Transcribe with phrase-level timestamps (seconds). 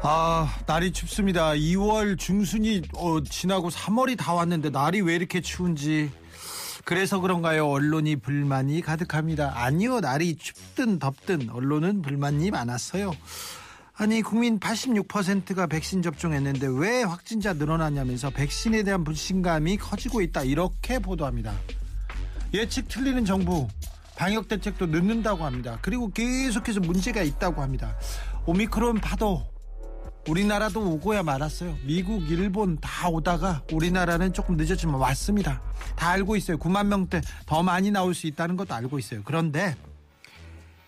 [0.00, 1.50] 아, 날이 춥습니다.
[1.50, 6.10] 2월 중순이 어, 지나고 3월이 다 왔는데 날이 왜 이렇게 추운지.
[6.84, 7.66] 그래서 그런가요?
[7.66, 9.52] 언론이 불만이 가득합니다.
[9.56, 13.12] 아니요, 날이 춥든 덥든 언론은 불만이 많았어요.
[13.94, 20.44] 아니, 국민 86%가 백신 접종했는데 왜 확진자 늘어나냐면서 백신에 대한 불신감이 커지고 있다.
[20.44, 21.52] 이렇게 보도합니다.
[22.54, 23.66] 예측 틀리는 정부,
[24.16, 25.78] 방역 대책도 늦는다고 합니다.
[25.82, 27.96] 그리고 계속해서 문제가 있다고 합니다.
[28.46, 29.44] 오미크론 파도
[30.28, 31.78] 우리나라도 오고야 말았어요.
[31.84, 35.62] 미국, 일본 다 오다가 우리나라는 조금 늦었지만 왔습니다.
[35.96, 36.58] 다 알고 있어요.
[36.58, 39.22] 9만 명대 더 많이 나올 수 있다는 것도 알고 있어요.
[39.24, 39.74] 그런데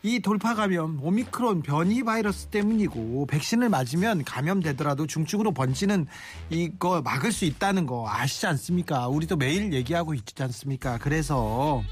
[0.03, 6.07] 이 돌파 감염 오미크론 변이 바이러스 때문이고 백신을 맞으면 감염되더라도 중증으로 번지는
[6.51, 9.09] 이거 막을 수 있다는 거 아시지 않습니까?
[9.09, 10.99] 우리도 매일 얘기하고 있지 않습니까?
[10.99, 11.83] 그래서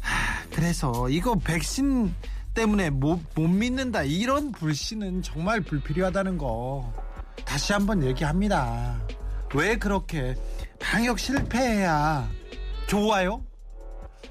[0.00, 2.12] 하, 그래서 이거 백신
[2.54, 6.92] 때문에 못, 못 믿는다 이런 불신은 정말 불필요하다는 거
[7.44, 9.00] 다시 한번 얘기합니다.
[9.54, 10.34] 왜 그렇게
[10.80, 12.28] 방역 실패해야
[12.86, 13.44] 좋아요?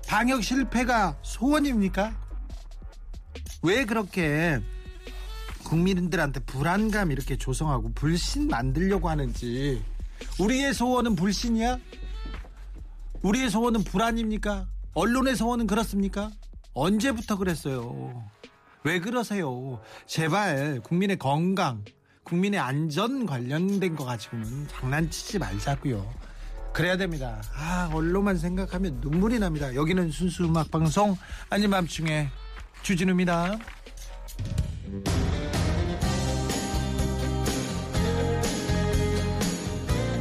[0.07, 2.13] 방역 실패가 소원입니까?
[3.61, 4.59] 왜 그렇게
[5.63, 9.83] 국민들한테 불안감 이렇게 조성하고 불신 만들려고 하는지
[10.39, 11.77] 우리의 소원은 불신이야?
[13.21, 14.67] 우리의 소원은 불안입니까?
[14.94, 16.29] 언론의 소원은 그렇습니까?
[16.73, 18.23] 언제부터 그랬어요?
[18.83, 19.79] 왜 그러세요?
[20.05, 21.83] 제발 국민의 건강,
[22.23, 26.13] 국민의 안전 관련된 거 가지고는 장난치지 말자고요.
[26.73, 27.41] 그래야 됩니다.
[27.55, 29.73] 아, 언론만 생각하면 눈물이 납니다.
[29.75, 31.16] 여기는 순수 음악 방송
[31.50, 32.29] 아닌 밤중에
[32.81, 33.57] 주진우입니다.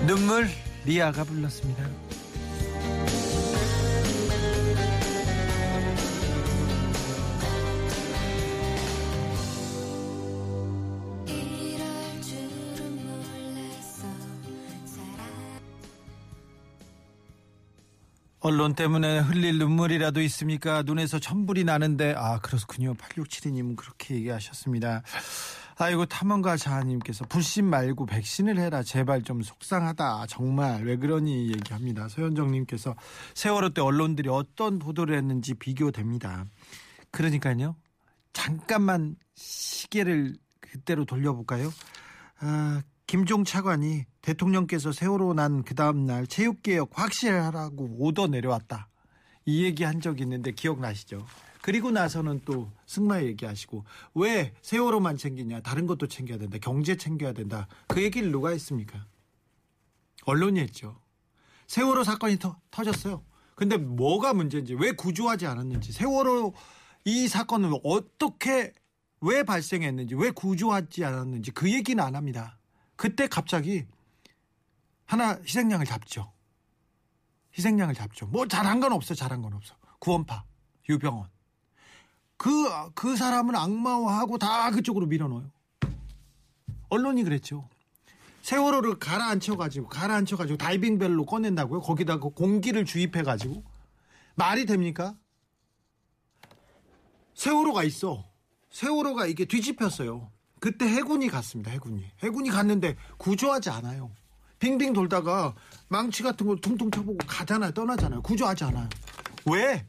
[0.07, 0.49] 눈물
[0.85, 2.02] 리아가 불렀습니다.
[18.45, 20.83] 언론 때문에 흘릴 눈물이라도 있습니까?
[20.83, 22.93] 눈에서 천불이 나는데 아 그렇군요.
[22.95, 25.03] 8672님 그렇게 얘기하셨습니다.
[25.77, 32.09] 아이고 탐험가 자하님께서 불신 말고 백신을 해라 제발 좀 속상하다 정말 왜 그러니 얘기합니다.
[32.09, 32.97] 서현정님께서
[33.35, 36.45] 세월호 때 언론들이 어떤 보도를 했는지 비교됩니다.
[37.13, 37.77] 그러니까요
[38.33, 41.73] 잠깐만 시계를 그때로 돌려볼까요?
[42.41, 48.89] 아, 김종 차관이 대통령께서 세월호 난 그 다음날 체육개혁 확실하라고 오더 내려왔다.
[49.45, 51.27] 이 얘기 한 적이 있는데 기억나시죠?
[51.61, 53.85] 그리고 나서는 또 승마 얘기하시고
[54.15, 55.61] 왜 세월호만 챙기냐?
[55.61, 56.59] 다른 것도 챙겨야 된다.
[56.61, 57.69] 경제 챙겨야 된다.
[57.89, 59.07] 그 얘기를 누가 했습니까?
[60.25, 61.01] 언론이 했죠.
[61.67, 63.23] 세월호 사건이 터, 터졌어요.
[63.55, 66.55] 근데 뭐가 문제인지 왜 구조하지 않았는지 세월호
[67.05, 68.73] 이 사건은 어떻게
[69.21, 72.59] 왜 발생했는지 왜 구조하지 않았는지 그 얘기는 안 합니다.
[72.97, 73.85] 그때 갑자기
[75.13, 76.33] 하나 희생양을 잡죠.
[77.59, 78.27] 희생양을 잡죠.
[78.29, 79.75] 뭐 잘한 건 없어, 잘한 건 없어.
[79.99, 80.45] 구원파,
[80.89, 81.29] 유병원.
[82.39, 82.51] 그,
[82.95, 85.51] 그 사람은 악마화하고 다 그쪽으로 밀어넣어요.
[86.89, 87.69] 언론이 그랬죠.
[88.41, 91.83] 세월호를 가라앉혀가지고, 가라앉혀가지고 다이빙벨로 꺼낸다고요?
[91.83, 93.63] 거기다가 공기를 주입해가지고.
[94.35, 95.15] 말이 됩니까?
[97.35, 98.25] 세월호가 있어.
[98.71, 100.33] 세월호가 이게 뒤집혔어요.
[100.59, 101.71] 그때 해군이 갔습니다.
[101.71, 102.03] 해군이.
[102.23, 104.11] 해군이 갔는데 구조하지 않아요.
[104.63, 105.57] 빙빙 돌다가
[105.89, 107.73] 망치 같은 거 퉁퉁 쳐보고 가잖아요.
[107.73, 108.23] 떠나잖아요.
[108.23, 108.89] 구조하지 않아요.
[109.51, 109.85] 왜?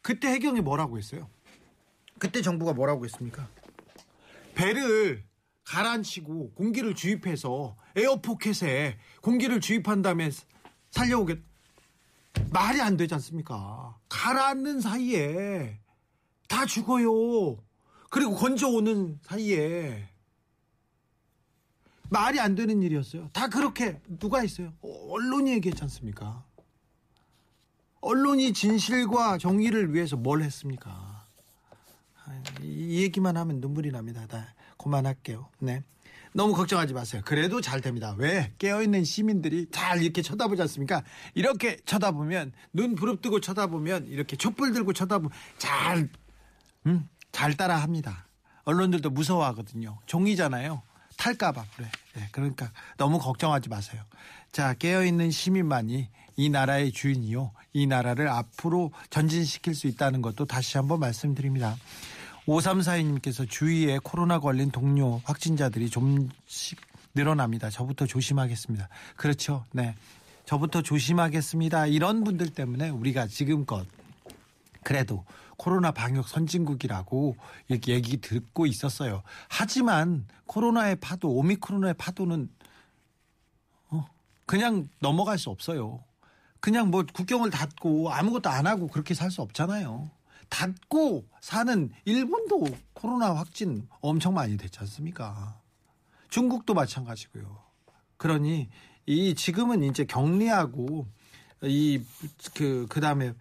[0.00, 1.28] 그때 해경이 뭐라고 했어요?
[2.18, 3.46] 그때 정부가 뭐라고 했습니까?
[4.54, 5.24] 배를
[5.64, 10.30] 가라앉히고 공기를 주입해서 에어포켓에 공기를 주입한 다음에
[10.90, 11.38] 살려오겠
[12.50, 13.98] 말이 안 되지 않습니까?
[14.08, 15.80] 가라앉는 사이에
[16.48, 17.58] 다 죽어요.
[18.08, 20.13] 그리고 건져오는 사이에
[22.10, 23.30] 말이 안 되는 일이었어요.
[23.32, 24.72] 다 그렇게 누가 했어요?
[24.82, 26.44] 언론이 얘기했지 않습니까?
[28.00, 31.26] 언론이 진실과 정의를 위해서 뭘 했습니까?
[32.62, 34.26] 이 얘기만 하면 눈물이 납니다.
[34.26, 35.48] 다 그만할게요.
[35.58, 35.82] 네.
[36.32, 37.22] 너무 걱정하지 마세요.
[37.24, 38.14] 그래도 잘 됩니다.
[38.18, 38.52] 왜?
[38.58, 41.04] 깨어있는 시민들이 잘 이렇게 쳐다보지 않습니까?
[41.34, 46.08] 이렇게 쳐다보면, 눈 부릅뜨고 쳐다보면, 이렇게 촛불 들고 쳐다보면 잘,
[46.86, 48.26] 음, 잘 따라 합니다.
[48.64, 50.00] 언론들도 무서워하거든요.
[50.06, 50.82] 종이잖아요.
[51.16, 51.90] 탈까봐 그래.
[52.14, 54.02] 네, 그러니까 너무 걱정하지 마세요.
[54.52, 57.52] 자 깨어있는 시민만이 이 나라의 주인이요.
[57.72, 61.76] 이 나라를 앞으로 전진시킬 수 있다는 것도 다시 한번 말씀드립니다.
[62.46, 66.80] 5342님께서 주위에 코로나 걸린 동료 확진자들이 좀씩
[67.14, 67.70] 늘어납니다.
[67.70, 68.88] 저부터 조심하겠습니다.
[69.16, 69.64] 그렇죠.
[69.72, 69.94] 네.
[70.44, 71.86] 저부터 조심하겠습니다.
[71.86, 73.86] 이런 분들 때문에 우리가 지금껏
[74.84, 75.24] 그래도
[75.56, 77.36] 코로나 방역 선진국이라고
[77.68, 79.22] 이렇게 얘기 듣고 있었어요.
[79.48, 82.50] 하지만 코로나의 파도, 오미크론의 파도는
[83.90, 84.06] 어,
[84.46, 86.04] 그냥 넘어갈 수 없어요.
[86.60, 90.10] 그냥 뭐 국경을 닫고 아무것도 안 하고 그렇게 살 수 없잖아요.
[90.48, 95.60] 닫고 사는 일본도 코로나 확진 엄청 많이 됐지 않습니까?
[96.28, 97.58] 중국도 마찬가지고요.
[98.16, 98.68] 그러니
[99.06, 101.06] 이 지금은 이제 격리하고
[101.62, 102.04] 이
[102.54, 103.38] 그 그다음에 그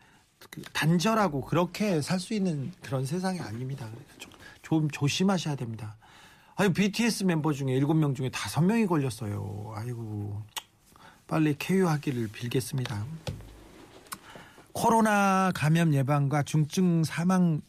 [0.74, 3.90] 단절하고 그렇게 살 수 있는 그런 세상이 아닙니다.
[4.18, 4.32] 좀,
[4.62, 5.96] 좀 조심하셔야 됩니다.
[6.56, 9.74] 아유 BTS 멤버 중에 7명 중에 5명이 걸렸어요.
[9.76, 10.44] 아이고
[11.28, 13.06] 빨리 쾌유하기를 빌겠습니다.
[14.72, 17.62] 코로나 감염 예방과 중증 사망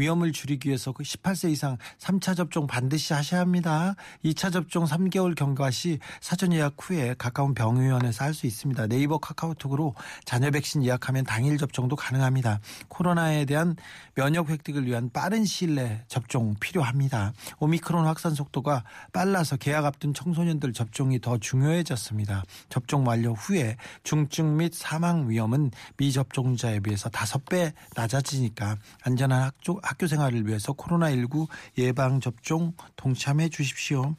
[0.00, 3.94] 위험을 줄이기 위해서 그 18세 이상 3차 접종 반드시 하셔야 합니다.
[4.24, 8.86] 2차 접종 3개월 경과 시 사전 예약 후에 가까운 병의원에서 할 수 있습니다.
[8.86, 9.94] 네이버 카카오톡으로
[10.24, 12.60] 자녀 백신 예약하면 당일 접종도 가능합니다.
[12.88, 13.76] 코로나에 대한
[14.14, 17.32] 면역 획득을 위한 빠른 시일 내 접종 필요합니다.
[17.58, 22.44] 오미크론 확산 속도가 빨라서 계약 앞둔 청소년들 접종이 더 중요해졌습니다.
[22.68, 30.46] 접종 완료 후에 중증 및 사망 위험은 미접종자에 비해서 5배 낮아지니까 안전한 학교, 학교 생활을
[30.46, 31.48] 위해서 코로나19
[31.78, 34.14] 예방 접종 동참해 주십시오.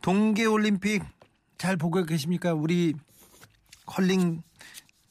[0.00, 1.02] 동계 올림픽
[1.58, 2.54] 잘 보고 계십니까?
[2.54, 2.94] 우리
[3.84, 4.40] 컬링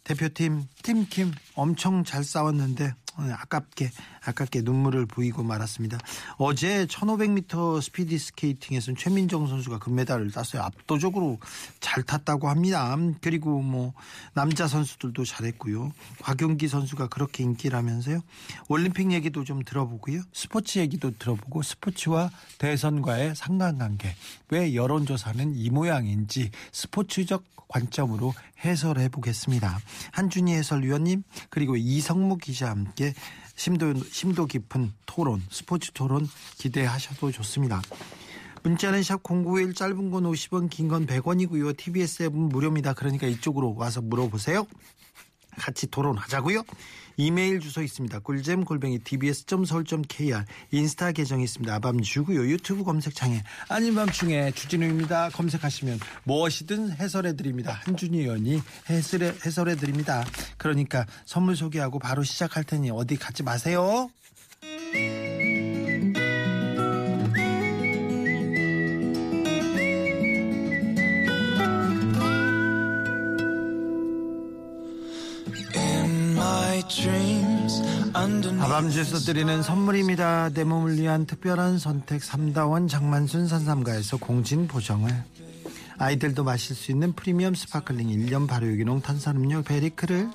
[0.04, 3.92] 대표팀 팀킴 엄청 잘 싸웠는데 아깝게
[4.26, 5.98] 아깝게 눈물을 보이고 말았습니다.
[6.38, 10.62] 어제 1500m 스피드 스케이팅에서는 최민정 선수가 금메달을 땄어요.
[10.64, 11.40] 압도적으로
[11.80, 12.96] 잘 탔다고 합니다.
[13.22, 13.94] 그리고 뭐
[14.34, 15.92] 남자 선수들도 잘했고요.
[16.22, 18.22] 곽윤기 선수가 그렇게 인기라면서요.
[18.68, 20.22] 올림픽 얘기도 좀 들어보고요.
[20.34, 22.30] 스포츠 얘기도 들어보고 스포츠와
[22.60, 24.16] 대선과의 상관관계
[24.50, 28.34] 왜 여론조사는 이 모양인지 스포츠적 관점으로
[28.64, 29.80] 해설해 보겠습니다.
[30.12, 33.07] 한준희 해설위원님 그리고 이성무 기자 함께
[33.56, 36.28] 심도, 심도 깊은 토론, 스포츠 토론
[36.58, 37.82] 기대하셔도 좋습니다.
[38.64, 41.78] 문자는 샵 0951 짧은 건 50원 긴 건 100원이고요.
[41.78, 42.94] TBS 앱은 무료입니다.
[42.94, 44.68] 그러니까 이쪽으로 와서 물어보세요.
[45.58, 46.64] 같이 토론하자고요.
[47.18, 48.20] 이메일 주소 있습니다.
[48.20, 51.74] 꿀잼 골뱅이 tbs.서울.kr 인스타 계정이 있습니다.
[51.76, 52.48] 아밤주고요.
[52.48, 55.30] 유튜브 검색창에 아닌 밤중에 주진우입니다.
[55.30, 57.82] 검색하시면 무엇이든 해설해 드립니다.
[57.86, 60.24] 한준희 의원이 해설해, 해설해 드립니다.
[60.58, 64.10] 그러니까 선물 소개하고 바로 시작할 테니 어디 가지 마세요.
[78.62, 80.50] 아밤주에서 드리는 선물입니다.
[80.50, 85.12] 내 몸을 위한 특별한 선택 3다원 장만순 산삼가에서 공진 보정을.
[85.98, 90.30] 아이들도 마실 수 있는 프리미엄 스파클링 1년 발효유기농 탄산음료 베리크를.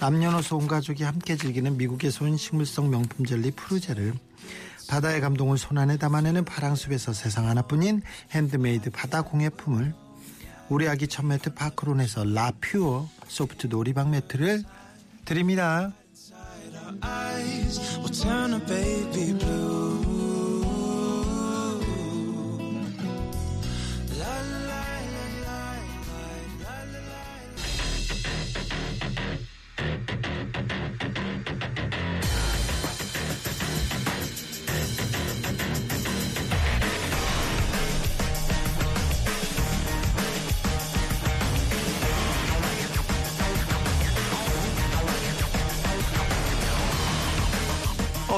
[0.00, 4.12] 남녀노소 온 가족이 함께 즐기는 미국에서 온 식물성 명품 젤리 푸르제를.
[4.88, 9.94] 바다의 감동을 손안에 담아내는 파랑숲에서 세상 하나뿐인 핸드메이드 바다 공예품을.
[10.68, 14.62] 우리 아기 첫 매트 파크론에서 라퓨어 소프트 놀이방 매트를
[15.24, 15.92] 드립니다.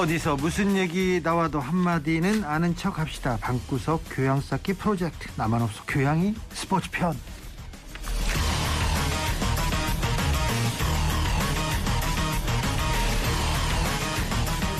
[0.07, 3.37] 어디서 무슨 얘기 나와도 한마디는 아는 척 합시다.
[3.41, 5.27] 방구석 교양 쌓기 프로젝트.
[5.35, 7.13] 나만 없어 교양이 스포츠 편.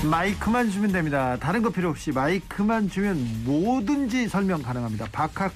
[0.10, 1.36] 마이크만 주면 됩니다.
[1.42, 5.08] 다른 거 필요 없이 마이크만 주면 뭐든지 설명 가능합니다.
[5.12, 5.52] 박학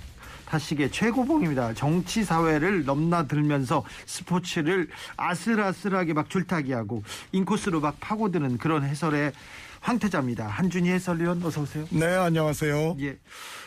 [0.52, 1.74] 타식의 최고봉입니다.
[1.76, 9.32] 정치 사회를 넘나들면서 스포츠를 아슬아슬하게 막 줄타기하고 인코스로 막 파고드는 그런 해설의
[9.80, 10.48] 황태자입니다.
[10.48, 11.88] 한준희 해설위원 어서 오세요.
[11.90, 12.98] 네, 안녕하세요.
[13.00, 13.18] 예.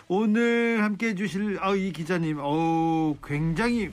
[0.09, 3.91] 오늘 함께 해 주실 아, 이 기자님 어 굉장히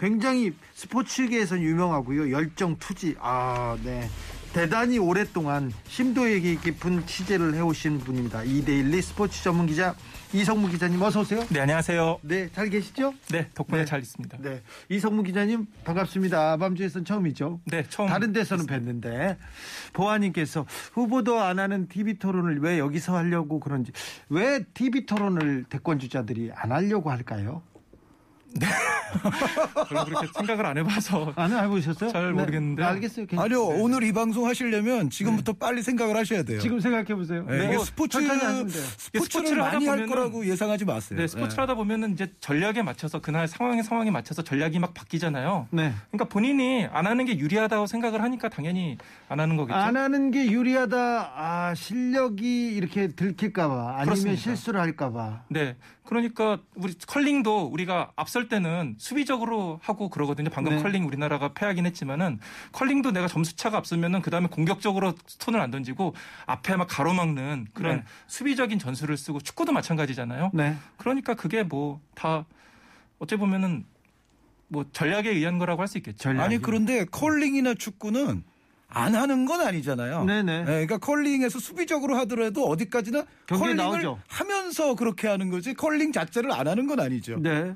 [0.00, 2.32] 굉장히 스포츠계에서 유명하고요.
[2.32, 3.14] 열정 투지.
[3.20, 4.10] 아, 네.
[4.56, 8.42] 대단히 오랫동안 심도 깊은 취재를 해오신 분입니다.
[8.42, 9.94] 이데일리 스포츠 전문 기자
[10.32, 11.44] 이성무 기자님 어서 오세요.
[11.50, 12.20] 네, 안녕하세요.
[12.22, 13.12] 네, 잘 계시죠?
[13.30, 13.84] 네, 덕분에 네.
[13.84, 14.38] 잘 있습니다.
[14.40, 16.52] 네, 이성무 기자님 반갑습니다.
[16.52, 17.60] 아밤주에서는 처음이죠.
[17.66, 18.08] 네, 처음.
[18.08, 19.36] 다른 데서는 뵀는데
[19.92, 23.92] 보아님께서 후보도 안 하는 TV 토론을 왜 여기서 하려고 그런지
[24.30, 27.60] 왜 TV 토론을 대권 주자들이 안 하려고 할까요?
[29.88, 32.10] 별로 그렇게 생각을 안 해봐서 안 해보셨어요?
[32.10, 32.82] 잘 모르겠는데.
[32.82, 33.26] 네, 알겠어요.
[33.26, 36.60] 괜찮- 아니요 오늘 이 방송 하시려면 지금부터 빨리 생각을 하셔야 돼요.
[36.60, 37.44] 지금 생각해 보세요.
[37.48, 38.18] 네, 이게 스포츠.
[38.20, 38.70] 스포츠를
[39.22, 41.18] 스포츠를 하다 많이 할 보면은- 거라고 예상하지 마세요.
[41.18, 45.68] 네, 스포츠를 하다 보면은 이제 전략에 맞춰서 그날 상황에 상황에 맞춰서 전략이 막 바뀌잖아요.
[45.70, 45.92] 네.
[46.10, 48.96] 그러니까 본인이 안 하는 게 유리하다고 생각을 하니까 당연히
[49.28, 49.76] 안 하는 거겠죠.
[49.78, 51.32] 안 하는 게 유리하다.
[51.36, 54.40] 아, 실력이 이렇게 들킬까봐 아니면 그렇습니다.
[54.40, 55.42] 실수를 할까봐.
[55.48, 55.76] 네.
[56.06, 60.48] 그러니까 우리 컬링도 우리가 앞설 때는 수비적으로 하고 그러거든요.
[60.50, 60.82] 방금 네.
[60.82, 62.38] 컬링 우리나라가 패하긴 했지만은
[62.72, 66.14] 컬링도 내가 점수 차가 앞서면은 그다음에 공격적으로 스톤을 안 던지고
[66.46, 68.04] 앞에 막 가로막는 그런 네.
[68.28, 70.52] 수비적인 전술을 쓰고 축구도 마찬가지잖아요.
[70.54, 70.76] 네.
[70.96, 72.46] 그러니까 그게 뭐 다
[73.18, 73.84] 어찌 보면은
[74.68, 76.18] 뭐 전략에 의한 거라고 할 수 있겠죠.
[76.18, 76.44] 전략.
[76.44, 78.42] 아니 그런데 컬링이나 축구는
[78.96, 80.24] 안 하는 건 아니잖아요.
[80.24, 80.64] 네네.
[80.64, 84.18] 그러니까 컬링에서 수비적으로 하더라도 어디까지나 컬링을 나오죠.
[84.26, 87.36] 하면서 그렇게 하는 거지 컬링 자체를 안 하는 건 아니죠.
[87.38, 87.74] 네.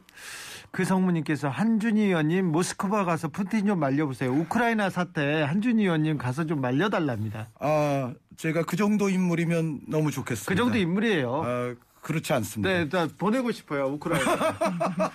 [0.70, 4.32] 그 성무님께서 한준희 의원님 모스크바 가서 푸틴 좀 말려보세요.
[4.32, 7.48] 우크라이나 사태 한준희 의원님 가서 좀 말려달랍니다.
[7.58, 10.48] 아 제가 그 정도 인물이면 너무 좋겠습니다.
[10.48, 11.42] 그 정도 인물이에요.
[11.44, 12.72] 아, 그렇지 않습니다.
[12.72, 14.56] 네, 나 보내고 싶어요 우크라이나.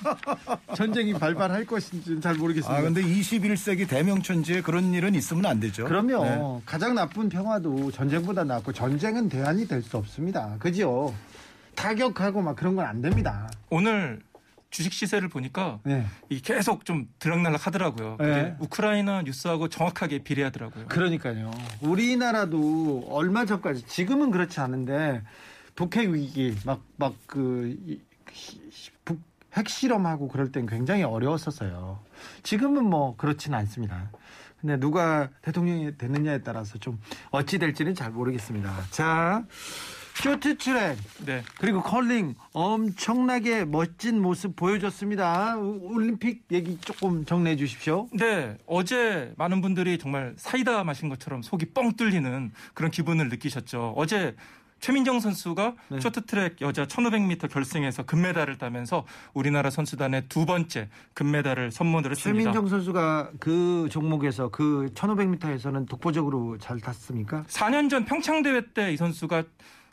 [0.75, 2.77] 전쟁이 발발할 것인지는 잘 모르겠습니다.
[2.77, 5.85] 아 근데 21세기 대명천지에 그런 일은 있으면 안 되죠.
[5.85, 6.23] 그럼요.
[6.23, 6.61] 네.
[6.65, 10.55] 가장 나쁜 평화도 전쟁보다 낫고 전쟁은 대안이 될 수 없습니다.
[10.59, 11.13] 그죠?
[11.75, 13.49] 타격하고 막 그런 건 안 됩니다.
[13.69, 14.19] 오늘
[14.71, 16.05] 주식 시세를 보니까 네.
[16.29, 18.17] 이 계속 좀 들락날락 하더라고요.
[18.19, 18.55] 네.
[18.59, 20.85] 우크라이나 뉴스하고 정확하게 비례하더라고요.
[20.87, 21.51] 그러니까요.
[21.81, 25.21] 우리나라도 얼마 전까지 지금은 그렇지 않은데
[25.75, 28.01] 북핵 위기 막 막 그 북
[29.53, 31.99] 핵실험하고 그럴 땐 굉장히 어려웠었어요.
[32.43, 34.09] 지금은 뭐 그렇진 않습니다.
[34.59, 36.99] 근데 누가 대통령이 됐느냐에 따라서 좀
[37.31, 38.73] 어찌 될지는 잘 모르겠습니다.
[38.89, 39.45] 자,
[40.15, 41.43] 쇼트 트랙 네.
[41.59, 45.57] 그리고 컬링 엄청나게 멋진 모습 보여줬습니다.
[45.57, 48.07] 우- 올림픽 얘기 조금 정리해 주십시오.
[48.13, 53.93] 네, 어제 많은 분들이 정말 사이다 마신 것처럼 속이 뻥 뚫리는 그런 기분을 느끼셨죠.
[53.97, 54.35] 어제
[54.79, 55.99] 최민정 선수가 네.
[55.99, 62.39] 쇼트트랙 여자 1500m 결승에서 금메달을 따면서 우리나라 선수단의 두 번째 금메달을 선물을 했습니다.
[62.51, 67.43] 최민정 선수가 그 종목에서 그 1500m에서는 독보적으로 잘 탔습니까?
[67.47, 69.43] 4년 전 평창 대회 때 이 선수가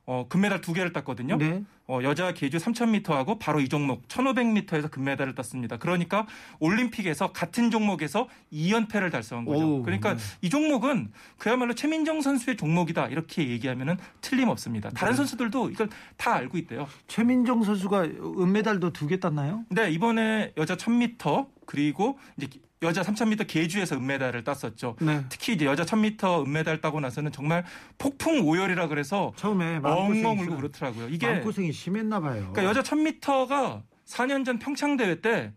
[0.04, 1.37] 어, 금메달 두 개를 땄거든요.
[1.38, 1.62] 네.
[1.87, 5.76] 어, 여자 계주 3000m하고 바로 이 종목 1500m에서 금메달을 땄습니다.
[5.76, 6.26] 그러니까
[6.59, 9.76] 올림픽에서 같은 종목에서 2연패를 달성한 거죠.
[9.76, 10.23] 오, 그러니까 네.
[10.40, 14.90] 이 종목은 그야말로 최민정 선수의 종목이다 이렇게 얘기하면은 틀림없습니다.
[14.90, 15.16] 다른 네.
[15.18, 16.88] 선수들도 이걸 다 알고 있대요.
[17.06, 18.02] 최민정 선수가
[18.38, 19.64] 은메달도 두 개 땄나요?
[19.68, 22.49] 네, 이번에 여자 1000m 그리고 이제
[22.83, 24.97] 여자 3000m 계주에서 은메달을 땄었죠.
[25.01, 25.25] 네.
[25.29, 27.65] 특히 이제 여자 1000m 은메달 따고 나서는 정말
[27.99, 31.09] 폭풍 오열이라 그래서 처음에 엉엉 울고 그렇더라고요.
[31.09, 32.51] 이게 마음고생이 심했나 봐요.
[32.53, 35.53] 그러니까 여자 1000m가 4년 전 평창 대회 때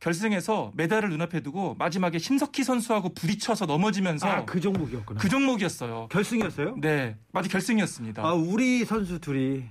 [0.00, 5.20] 결승에서 메달을 눈앞에 두고 마지막에 심석희 선수하고 부딪혀서 넘어지면서 아, 그 종목이었구나.
[5.20, 6.08] 그 종목이었어요.
[6.10, 6.76] 결승이었어요?
[6.80, 8.22] 네, 맞아 결승이었습니다.
[8.22, 9.64] 아, 우리 선수 둘이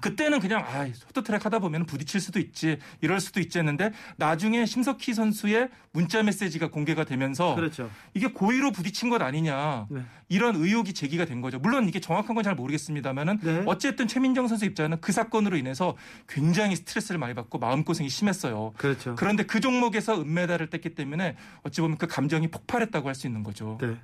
[0.00, 5.14] 그때는 그냥 아, 쇼트트랙 하다 보면 부딪힐 수도 있지, 이럴 수도 있지 했는데 나중에 심석희
[5.14, 7.90] 선수의 문자 메시지가 공개가 되면서 그렇죠.
[8.14, 10.02] 이게 고의로 부딪힌 것 아니냐 네.
[10.28, 11.58] 이런 의혹이 제기가 된 거죠.
[11.58, 13.62] 물론 이게 정확한 건 잘 모르겠습니다만은 네.
[13.66, 15.96] 어쨌든 최민정 선수 입장에는 그 사건으로 인해서
[16.28, 18.72] 굉장히 스트레스를 많이 받고 마음 고생이 심했어요.
[18.76, 19.14] 그렇죠.
[19.14, 23.78] 그런데 그종 목에서 은메달을 땄기 때문에 어찌 보면 그 감정이 폭발했다고 할 수 있는 거죠.
[23.80, 23.96] 네.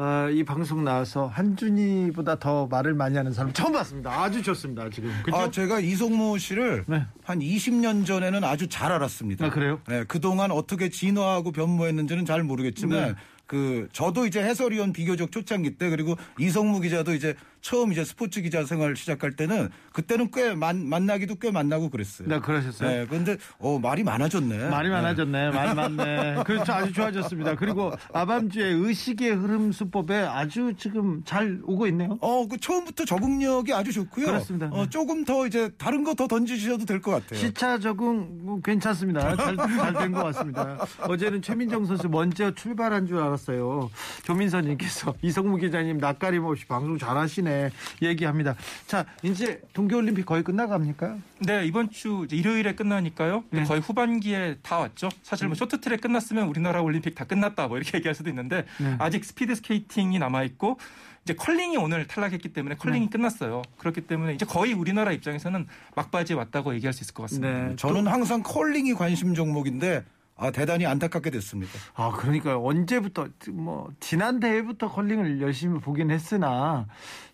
[0.00, 4.12] 아, 이 방송 나와서 한준이보다 더 말을 많이 하는 사람 처음 봤습니다.
[4.22, 4.88] 아주 좋습니다.
[4.90, 5.12] 지금.
[5.24, 5.36] 그죠?
[5.36, 7.04] 아, 제가 이성무 씨를 네.
[7.24, 9.46] 한 20년 전에는 아주 잘 알았습니다.
[9.46, 9.80] 아, 그래요?
[9.88, 13.14] 네, 그동안 어떻게 진화하고 변모했는지는 잘 모르겠지만 네.
[13.46, 18.64] 그 저도 이제 해설위원 비교적 초창기 때 그리고 이성무 기자도 이제 처음 이제 스포츠 기자
[18.64, 22.28] 생활 시작할 때는 그때는 꽤 만, 만나기도 꽤 만나고 그랬어요.
[22.28, 22.88] 네, 그러셨어요.
[22.88, 24.68] 네, 그런데 어 말이 많아졌네.
[24.68, 25.50] 말이 많아졌네.
[25.50, 26.42] 말이 많네.
[26.46, 26.72] 그렇죠.
[26.72, 27.54] 아주 좋아졌습니다.
[27.56, 32.18] 그리고 아밤주의 의식의 흐름 수법에 아주 지금 잘 오고 있네요.
[32.20, 34.26] 어, 그 처음부터 적응력이 아주 좋고요.
[34.26, 34.66] 그렇습니다.
[34.72, 37.38] 어, 조금 더 이제 다른 거 더 던지셔도 될 것 같아요.
[37.38, 39.36] 시차 적응 뭐 괜찮습니다.
[39.36, 40.78] 잘된것 같습니다.
[41.02, 43.88] 어제는 최민정 선수 먼저 출발한 줄 알았어요.
[44.24, 47.47] 조민선님께서 이성무 기자님 낯가림 없이 방송 잘하시네.
[47.48, 47.70] 때문에
[48.02, 48.54] 얘기합니다.
[48.86, 51.16] 자, 이제 동계올림픽 거의 끝나갑니까?
[51.40, 53.44] 네, 이번 주 이제 일요일에 끝나니까요.
[53.50, 53.64] 네.
[53.64, 55.08] 거의 후반기에 다 왔죠.
[55.22, 58.96] 사실 뭐 쇼트트랙 끝났으면 우리나라 올림픽 다 끝났다 뭐 이렇게 얘기할 수도 있는데 네.
[58.98, 60.78] 아직 스피드 스케이팅이 남아 있고
[61.24, 63.10] 이제 컬링이 오늘 탈락했기 때문에 컬링이 네.
[63.10, 63.62] 끝났어요.
[63.78, 67.68] 그렇기 때문에 이제 거의 우리나라 입장에서는 막바지에 왔다고 얘기할 수 있을 것 같습니다.
[67.68, 67.76] 네.
[67.76, 70.04] 저는 항상 컬링이 관심 종목인데
[70.38, 71.72] 아 대단히 안타깝게 됐습니다.
[71.94, 76.86] 아, 그러니까 언제부터 뭐 지난 대회부터 컬링을 열심히 보긴 했으나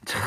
[0.07, 0.23] 참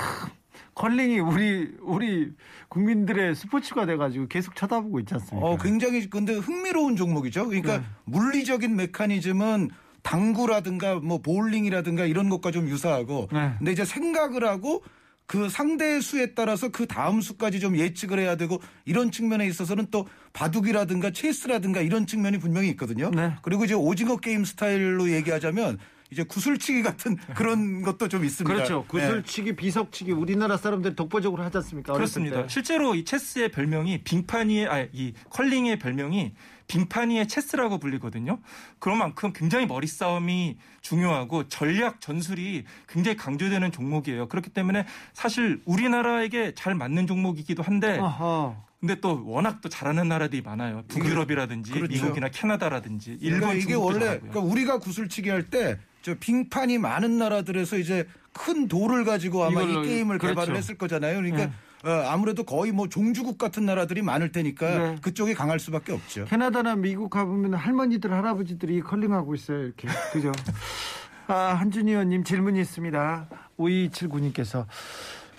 [0.75, 2.33] 컬링이 우리 우리
[2.69, 5.47] 국민들의 스포츠가 돼가지고 계속 쳐다보고 있지 않습니까?
[5.47, 7.47] 어, 굉장히 근데 흥미로운 종목이죠.
[7.47, 7.83] 그러니까 네.
[8.05, 9.71] 물리적인 메커니즘은
[10.03, 13.53] 당구라든가 뭐 볼링이라든가 이런 것과 좀 유사하고 네.
[13.57, 14.83] 근데 이제 생각을 하고
[15.27, 20.07] 그 상대의 수에 따라서 그 다음 수까지 좀 예측을 해야 되고 이런 측면에 있어서는 또
[20.31, 23.11] 바둑이라든가 체스라든가 이런 측면이 분명히 있거든요.
[23.11, 23.33] 네.
[23.41, 25.79] 그리고 이제 오징어 게임 스타일로 얘기하자면
[26.11, 28.53] 이제 구슬치기 같은 그런 것도 좀 있습니다.
[28.53, 28.81] 그렇죠.
[28.83, 28.87] 네.
[28.87, 31.91] 구슬치기, 비석치기 우리나라 사람들이 독보적으로 하지 않습니까?
[31.91, 32.43] 그렇습니다.
[32.43, 32.47] 때.
[32.47, 36.31] 실제로 이 체스의 별명이 빙판이의 아이 컬링의 별명이
[36.67, 38.39] 빙판이의 체스라고 불리거든요.
[38.79, 44.27] 그런 만큼 굉장히 머리 싸움이 중요하고 전략 전술이 굉장히 강조되는 종목이에요.
[44.27, 48.55] 그렇기 때문에 사실 우리나라에게 잘 맞는 종목이기도 한데 아하.
[48.79, 50.83] 근데 또 워낙 또 잘하는 나라들이 많아요.
[50.87, 51.91] 북유럽이라든지 그렇죠.
[51.91, 54.31] 미국이나 캐나다라든지 일본, 그러니까 이게 중국도 원래 잘하고요.
[54.31, 59.83] 그러니까 우리가 구슬치기 할 때 저 빙판이 많은 나라들에서 이제 큰 돌을 가지고 아마 이걸로,
[59.83, 60.39] 이 게임을 그렇죠.
[60.39, 61.17] 개발을 했을 거잖아요.
[61.17, 61.51] 그러니까 네.
[61.87, 64.95] 어, 아무래도 거의 뭐 종주국 같은 나라들이 많을 테니까 네.
[65.01, 66.25] 그쪽이 강할 수밖에 없죠.
[66.25, 69.87] 캐나다나 미국 가보면 할머니들 할아버지들이 컬링하고 있어요 이렇게.
[70.11, 70.33] 그죠?
[71.27, 73.27] 아 한준희 의원님 질문이 있습니다.
[73.57, 74.65] 5279님께서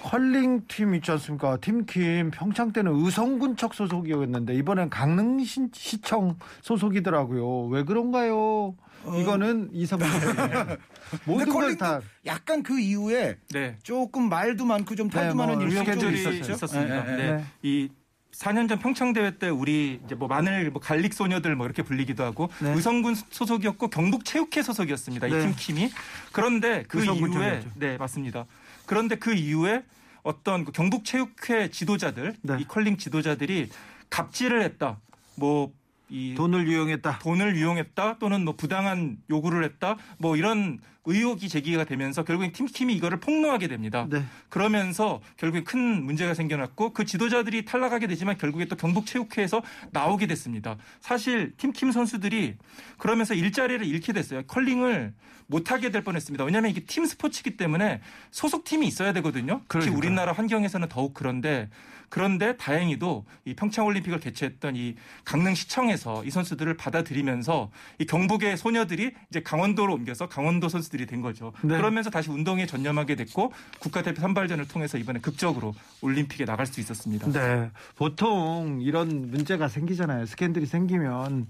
[0.01, 1.59] 컬링 팀 있지 않습니까?
[1.59, 7.67] 팀킴 평창 때는 의성군청 소속이었는데 이번엔 강릉시청 소속이더라고요.
[7.67, 8.75] 왜 그런가요
[9.17, 10.09] 이거는 의성군
[11.25, 13.77] 모든 근데 걸다 약간 그 이후에 네.
[13.83, 16.53] 조금 말도 많고 좀 탈도 뭐 많은 일이 좀 있었죠.
[16.53, 17.13] 있었습니다.
[17.13, 17.17] 예.
[17.17, 17.37] 네.
[17.37, 17.45] 네.
[17.63, 17.89] 이
[18.33, 22.23] 4년 전 평창 대회 때 우리 이제 뭐 마늘 뭐 garlic 소녀들 뭐 이렇게 불리기도
[22.23, 22.73] 하고 네.
[22.73, 25.27] 의성군 소속이었고 경북 체육회 소속이었습니다.
[25.27, 25.39] 네.
[25.39, 25.91] 이팀 킴이
[26.33, 27.71] 그런데 그 이후에 의성군청이었죠.
[27.77, 28.47] 네 맞습니다.
[28.87, 29.83] 그런데 그 이후에
[30.23, 32.57] 어떤 그 경북 체육회 지도자들 네.
[32.61, 33.71] 이 컬링 지도자들이
[34.11, 35.01] 갑질을 했다.
[35.35, 35.73] 뭐
[36.11, 42.23] 이 돈을 유용했다 돈을 이용했다 또는 뭐 부당한 요구를 했다 뭐 이런 의혹이 제기가 되면서
[42.23, 44.07] 결국엔 팀킴이 이거를 폭로하게 됩니다.
[44.11, 44.25] 네.
[44.51, 50.77] 그러면서 결국에 큰 문제가 생겨났고 그 지도자들이 탈락하게 되지만 결국에 또 경북체육회에서 나오게 됐습니다.
[51.01, 52.57] 사실 팀킴 선수들이
[52.99, 54.43] 그러면서 일자리를 잃게 됐어요.
[54.43, 55.15] 컬링을
[55.47, 56.45] 못하게 될 뻔했습니다.
[56.45, 59.63] 왜냐하면 이게 팀 스포츠이기 때문에 소속팀이 있어야 되거든요.
[59.63, 59.97] 특히 그러니까요.
[59.97, 61.71] 우리나라 환경에서는 더욱 그런데
[62.11, 64.95] 그런데 다행히도 이 평창올림픽을 개최했던 이
[65.25, 71.53] 강릉시청에서 이 선수들을 받아들이면서 이 경북의 소녀들이 이제 강원도로 옮겨서 강원도 선수들이 된 거죠.
[71.63, 71.77] 네.
[71.77, 77.31] 그러면서 다시 운동에 전념하게 됐고 국가대표 선발전을 통해서 이번에 극적으로 올림픽에 나갈 수 있었습니다.
[77.33, 77.71] 네.
[77.97, 80.27] 보통 이런 문제가 생기잖아요.
[80.27, 81.47] 스캔들이 생기면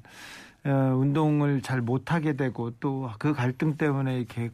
[0.64, 4.50] 어, 운동을 잘 못하게 되고 또 그 갈등 때문에 이렇게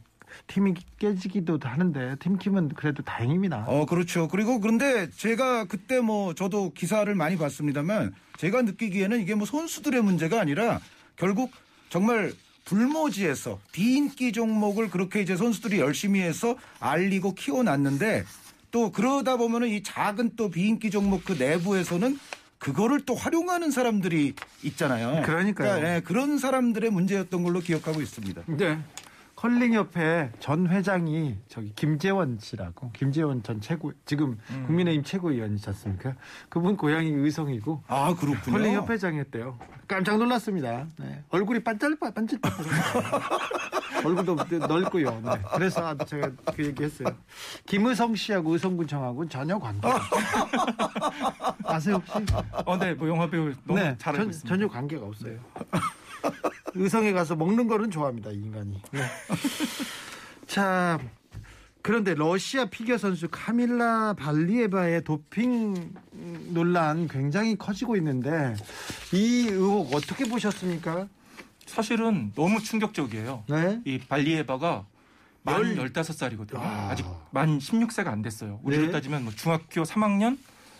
[0.47, 3.65] 팀이 깨지기도 하는데 팀킴은 그래도 다행입니다.
[3.67, 4.27] 어, 그렇죠.
[4.27, 10.39] 그리고 그런데 제가 그때 뭐 저도 기사를 많이 봤습니다만 제가 느끼기에는 이게 뭐 선수들의 문제가
[10.39, 10.79] 아니라
[11.15, 11.51] 결국
[11.89, 12.33] 정말
[12.65, 18.25] 불모지에서 비인기 종목을 그렇게 이제 선수들이 열심히 해서 알리고 키워놨는데
[18.71, 22.19] 또 그러다 보면은 이 작은 또 비인기 종목 그 내부에서는
[22.57, 25.21] 그거를 또 활용하는 사람들이 있잖아요.
[25.23, 25.85] 그러니까요.
[25.85, 28.41] 예, 그런 사람들의 문제였던 걸로 기억하고 있습니다.
[28.47, 28.79] 네.
[29.45, 36.15] 컬링협회 전 회장이 저기 김재원 씨라고 김재원 전 최고 지금 국민의힘 최고위원이지 않습니까?
[36.49, 38.57] 그분 고향이 의성이고 아, 그렇군요.
[38.57, 39.59] 컬링협회장이었대요.
[39.87, 40.87] 깜짝 놀랐습니다.
[40.97, 41.23] 네.
[41.29, 42.39] 얼굴이 반짝 반짝
[44.03, 44.35] 얼굴도
[44.67, 45.21] 넓고요.
[45.23, 45.31] 네.
[45.53, 47.09] 그래서 제가 그 얘기했어요.
[47.67, 49.87] 김의성 씨하고 의성군청하고는 전혀 관계.
[51.65, 52.33] 아세요 혹시?
[52.65, 54.49] 어, 네, 뭐 영화 배우 너무 네, 잘 알고 전, 있습니다.
[54.49, 55.37] 전혀 관계가 없어요.
[56.75, 58.81] 의성에 가서 먹는 거는 좋아합니다, 이 인간이.
[58.91, 59.01] 네.
[60.47, 60.99] 자,
[61.81, 65.93] 그런데 러시아 피겨 선수 카밀라 발리에바의 도핑
[66.49, 68.55] 논란 굉장히 커지고 있는데
[69.13, 71.07] 이 의혹 어떻게 보셨습니까?
[71.65, 73.43] 사실은 너무 충격적이에요.
[73.47, 73.81] 네.
[73.85, 74.85] 이 발리에바가
[75.43, 76.57] 만 열- 15살이거든요.
[76.57, 76.89] 아.
[76.91, 78.59] 아직 만 16세가 안 됐어요.
[78.63, 78.91] 우리로 네.
[78.91, 80.37] 따지면 뭐 중학교 3학년,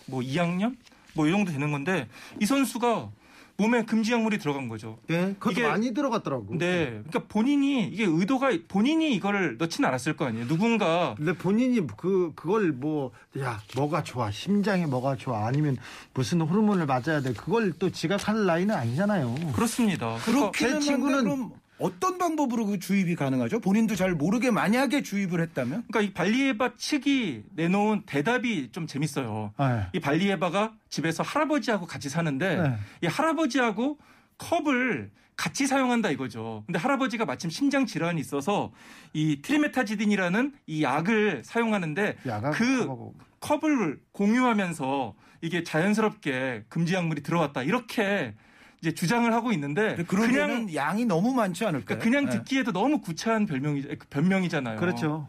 [0.08, 0.76] 뭐 2학년,
[1.14, 2.08] 뭐 이 정도 되는 건데
[2.42, 3.10] 이 선수가
[3.58, 4.98] 몸에 금지 약물이 들어간 거죠.
[5.08, 6.58] 네, 그것도 이게- 많이 들어갔더라고.
[6.58, 10.48] 네, 그러니까 본인이 이게 의도가 본인이 이거를 넣지는 않았을 거 아니에요.
[10.48, 15.78] 누군가 근데 본인이 그 그걸 뭐 야 뭐가 좋아 심장에 뭐가 좋아 아니면
[16.13, 19.36] 무슨 호르몬을 맞아야 돼 그걸 또 지각할 나이는 아니잖아요.
[19.54, 20.15] 그렇습니다.
[20.24, 23.60] 그렇기는 제 친구는 어떤 방법으로 그 주입이 가능하죠?
[23.60, 25.84] 본인도 잘 모르게 만약에 주입을 했다면?
[25.88, 29.54] 그러니까 이 발리에바 측이 내놓은 대답이 좀 재밌어요.
[29.60, 29.88] 네.
[29.94, 32.76] 이 발리에바가 집에서 할아버지하고 같이 사는데 네.
[33.04, 33.98] 이 할아버지하고
[34.38, 36.64] 컵을 같이 사용한다 이거죠.
[36.66, 38.72] 근데 할아버지가 마침 심장 질환이 있어서
[39.12, 42.18] 이 trimetazidine이라는 이 약을 사용하는데
[42.54, 43.12] 그.
[43.42, 48.34] 컵을 공유하면서 이게 자연스럽게 금지 약물이 들어왔다 이렇게
[48.82, 51.86] 이제 주장을 하고 있는데 그냥 양이 너무 많지 않을까요?
[51.86, 52.38] 그러니까 그냥 네.
[52.38, 54.80] 듣기에도 너무 구차한 별명이 변명이잖아요.
[54.80, 55.28] 그렇죠.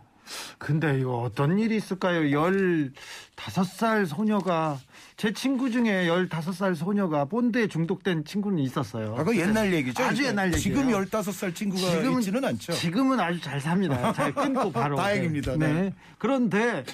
[0.58, 2.22] 근데 이거 어떤 일이 있을까요?
[2.22, 4.78] 15살 소녀가
[5.16, 9.14] 제 친구 중에 15살 소녀가 본드에 중독된 친구는 있었어요.
[9.16, 10.02] 아, 그 옛날 얘기죠?
[10.02, 10.60] 아주 옛날 얘기예요.
[10.60, 12.72] 지금 15살 친구가 있지는 않죠.
[12.72, 14.12] 지금은 아주 잘 삽니다.
[14.12, 14.96] 잘 끊고 바로.
[14.96, 15.56] 다행입니다.
[15.56, 15.72] 네.
[15.72, 15.94] 네.
[16.18, 16.84] 그런데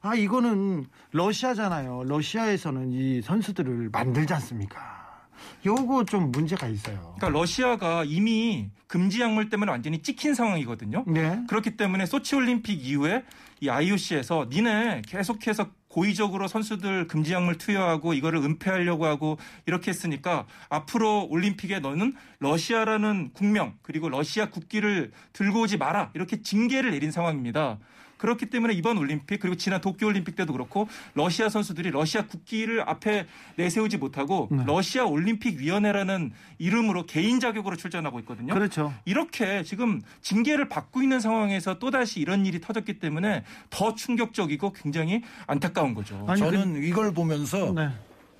[0.00, 2.04] 아 이거는 러시아잖아요.
[2.04, 5.01] 러시아에서는 이 선수들을 만들지 않습니까?
[5.64, 7.14] 요거 좀 문제가 있어요.
[7.16, 11.04] 그러니까 러시아가 이미 금지 약물 때문에 완전히 찍힌 상황이거든요.
[11.06, 11.42] 네.
[11.48, 13.24] 그렇기 때문에 소치 올림픽 이후에
[13.60, 21.26] 이 IOC에서 니네 계속해서 고의적으로 선수들 금지 약물 투여하고 이거를 은폐하려고 하고 이렇게 했으니까 앞으로
[21.30, 27.78] 올림픽에 너는 러시아라는 국명 그리고 러시아 국기를 들고 오지 마라 이렇게 징계를 내린 상황입니다.
[28.22, 33.26] 그렇기 때문에 이번 올림픽 그리고 지난 도쿄 올림픽 때도 그렇고 러시아 선수들이 러시아 국기를 앞에
[33.56, 34.62] 내세우지 못하고 네.
[34.64, 38.54] 러시아 올림픽 위원회라는 이름으로 개인 자격으로 출전하고 있거든요.
[38.54, 38.94] 그렇죠.
[39.06, 45.92] 이렇게 지금 징계를 받고 있는 상황에서 또다시 이런 일이 터졌기 때문에 더 충격적이고 굉장히 안타까운
[45.92, 46.24] 거죠.
[46.28, 47.88] 아니, 저는 이걸 보면서 네.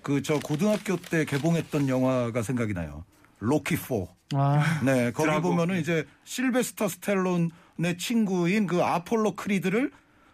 [0.02, 3.04] 그저 고등학교 때 개봉했던 영화가 생각이 나요.
[3.40, 3.94] 로키 4.
[4.34, 5.50] 아, 네, 거기 드라고.
[5.50, 9.90] 보면은 이제 실베스터 스텔론 의 친구인 그 아폴로 크리드를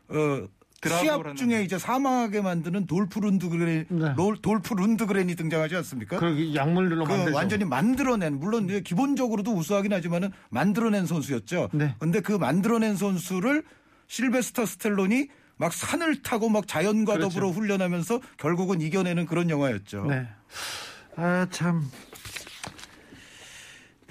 [0.08, 0.48] 어
[0.86, 4.14] 시합 중에 이제 사망하게 만드는 돌프 룬드그렌 네.
[4.16, 6.18] 롤- 돌프 룬드그렌이 등장하지 않습니까?
[6.18, 7.36] 그 약물로 그 만들죠.
[7.36, 11.70] 완전히 만들어낸 물론 이제 기본적으로도 우수하긴 하지만은 만들어낸 선수였죠.
[11.72, 11.96] 네.
[11.98, 13.64] 근데 그 만들어낸 선수를
[14.06, 17.28] 실베스터 스텔론이 막 산을 타고 막 자연과 그렇죠.
[17.28, 20.04] 더불어 훈련하면서 결국은 이겨내는 그런 영화였죠.
[20.06, 20.28] 네.
[21.16, 21.90] 아, 참.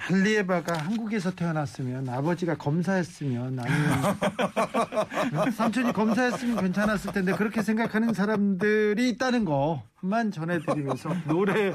[0.08, 10.30] 발리에바가 한국에서 태어났으면 아버지가 검사했으면 아니면 삼촌이 검사했으면 괜찮았을 텐데 그렇게 생각하는 사람들이 있다는 것만
[10.32, 11.72] 전해드리면서 노래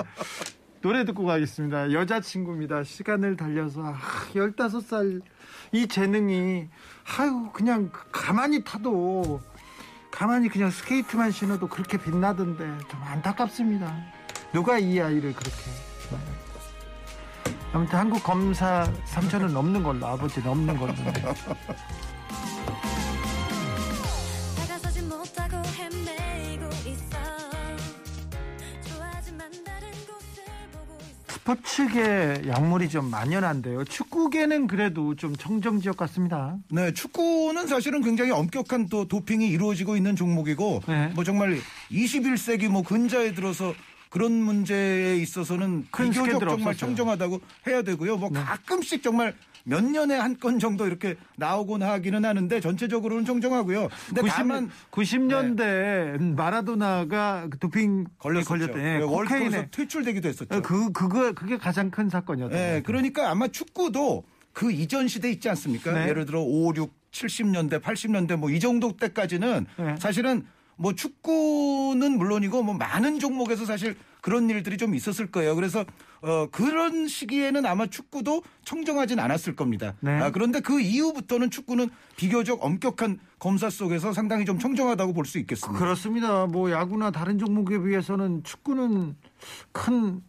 [0.81, 1.93] 노래 듣고 가겠습니다.
[1.93, 2.83] 여자친구입니다.
[2.83, 3.97] 시간을 달려서 아,
[4.33, 5.21] 15살
[5.71, 6.67] 이 재능이
[7.17, 9.41] 아유 그냥 가만히 타도
[10.11, 13.95] 가만히 그냥 스케이트만 신어도 그렇게 빛나던데 좀 안타깝습니다.
[14.51, 15.92] 누가 이 아이를 그렇게?
[17.73, 20.93] 아무튼 한국 검사 삼촌은 넘는 걸로 아버지는 없는 걸로
[24.55, 27.17] 다가서지 못하고 헤매고 있어
[28.87, 33.85] 좋아하지만 다른 곳을 보고 있어 스포츠계 약물이 좀 만연한데요.
[33.85, 36.55] 축구계는 그래도 좀 청정 지역 같습니다.
[36.69, 41.07] 네, 축구는 사실은 굉장히 엄격한 또 도핑이 이루어지고 있는 종목이고 네.
[41.15, 41.57] 뭐 정말
[41.91, 43.73] 21세기 뭐 근자에 들어서
[44.13, 46.77] 그런 문제에 있어서는 큰 비교적 정말 없었죠.
[46.77, 48.13] 청정하다고 해야 되고요.
[48.13, 48.19] 네.
[48.19, 53.89] 뭐 가끔씩 정말 몇 년에 한 건 정도 이렇게 나오곤 하기는 하는데 전체적으로는 청정하고요.
[54.09, 58.49] 근데 90, 다만 90년대 마라도나가 그 도핑 걸렸었죠.
[58.49, 58.73] 걸렸대.
[58.77, 60.61] 네, 월드컵에서 퇴출되기도 했었죠.
[60.61, 62.83] 그 그거 그게 가장 큰 사건이었던 네.
[62.85, 65.91] 그러니까 아마 축구도 그 이전 시대 있지 않습니까?
[65.91, 66.09] 네.
[66.09, 69.95] 예를 들어 5, 6, 70년대, 80년대 뭐 이 정도 때까지는 네.
[69.97, 75.55] 사실은 뭐 축구는 물론이고 뭐 많은 종목에서 사실 그런 일들이 좀 있었을 거예요.
[75.55, 75.85] 그래서
[76.21, 79.95] 어 그런 시기에는 아마 축구도 청정하진 않았을 겁니다.
[79.99, 80.11] 네.
[80.11, 85.77] 아, 그런데 그 이후부터는 축구는 비교적 엄격한 검사 속에서 상당히 좀 청정하다고 볼 수 있겠습니다.
[85.77, 86.45] 그렇습니다.
[86.45, 89.15] 뭐 야구나 다른 종목에 비해서는 축구는
[89.73, 90.21] 큰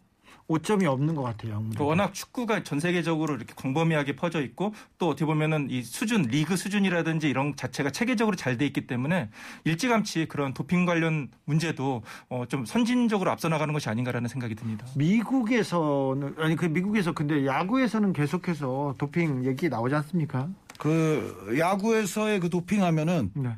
[0.47, 1.63] 오점이 없는 것 같아요.
[1.75, 6.55] 그 워낙 축구가 전 세계적으로 이렇게 광범위하게 퍼져 있고 또 어떻게 보면은 이 수준 리그
[6.55, 9.29] 수준이라든지 이런 자체가 체계적으로 잘 돼 있기 때문에
[9.65, 14.85] 일찌감치 그런 도핑 관련 문제도 어, 좀 선진적으로 앞서 나가는 것이 아닌가라는 생각이 듭니다.
[14.95, 20.47] 미국에서는 아니 그 미국에서 근데 야구에서는 계속해서 도핑 얘기 나오지 않습니까?
[20.79, 23.49] 그 야구에서의 그 도핑하면은 네.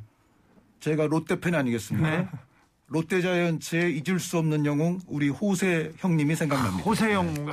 [0.79, 2.09] 제가 롯데 팬 아니겠습니까?
[2.09, 2.27] 네.
[2.87, 6.83] 롯데자이언츠의 잊을 수 없는 영웅 우리 호세 형님이 생각납니다.
[6.83, 7.51] 호세영 네,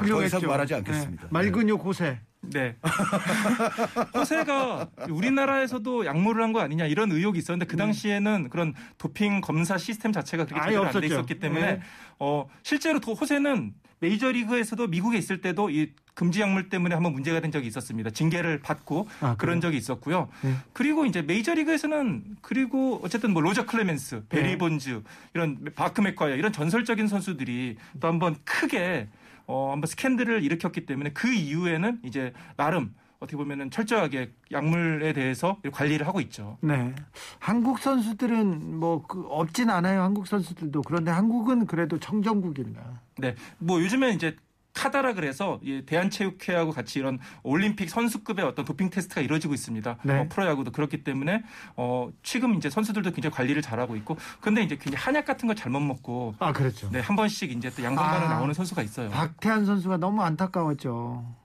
[0.00, 0.30] 훌륭했죠.
[0.30, 1.22] 더 이상 말하지 않겠습니다.
[1.22, 1.28] 네.
[1.30, 2.18] 말근육 호세.
[2.44, 2.74] 네.
[4.14, 10.10] 호세가 우리나라에서도 약물을 한 거 아니냐 이런 의혹이 있었는데 그 당시에는 그런 도핑 검사 시스템
[10.12, 10.66] 자체가 그렇게 네.
[10.66, 11.06] 제대로 안돼 없었죠.
[11.14, 11.80] 있었기 때문에 네.
[12.18, 17.52] 어, 실제로 도- 호세는 메이저리그에서도 미국에 있을 때도 이 금지 약물 때문에 한번 문제가 된
[17.52, 18.10] 적이 있었습니다.
[18.10, 19.36] 징계를 받고 아?
[19.36, 20.28] 그런 적이 있었고요.
[20.42, 20.54] 네.
[20.72, 24.58] 그리고 이제 메이저리그에서는 그리고 어쨌든 뭐 로저 클레멘스, 베리 네.
[24.58, 25.02] 본즈
[25.34, 29.08] 이런 마크 맥과이어 이런 전설적인 선수들이 또 한번 크게
[29.46, 36.06] 어, 한번 스캔들을 일으켰기 때문에 그 이후에는 이제 나름 어떻게 보면은 철저하게 약물에 대해서 관리를
[36.06, 36.58] 하고 있죠.
[36.60, 36.94] 네.
[37.38, 40.02] 한국 선수들은 뭐 그 없진 않아요.
[40.02, 43.00] 한국 선수들도 그런데 한국은 그래도 청정국입니다.
[43.18, 43.34] 네.
[43.58, 44.36] 뭐 요즘에 이제
[44.74, 49.98] 카다라 그래서 이 대한체육회하고 같이 이런 올림픽 선수급의 어떤 도핑 테스트가 이루어지고 있습니다.
[50.02, 50.20] 네.
[50.20, 51.42] 어, 프로야구도 그렇기 때문에
[51.76, 55.80] 어, 지금 이제 선수들도 굉장히 관리를 잘하고 있고, 근데 이제 굉장히 한약 같은 거 잘못
[55.80, 56.88] 먹고 아 그렇죠.
[56.90, 58.34] 네, 한 번씩 이제 또 양성반응 아.
[58.34, 59.10] 나오는 선수가 있어요.
[59.10, 61.41] 박태환 선수가 너무 안타까웠죠.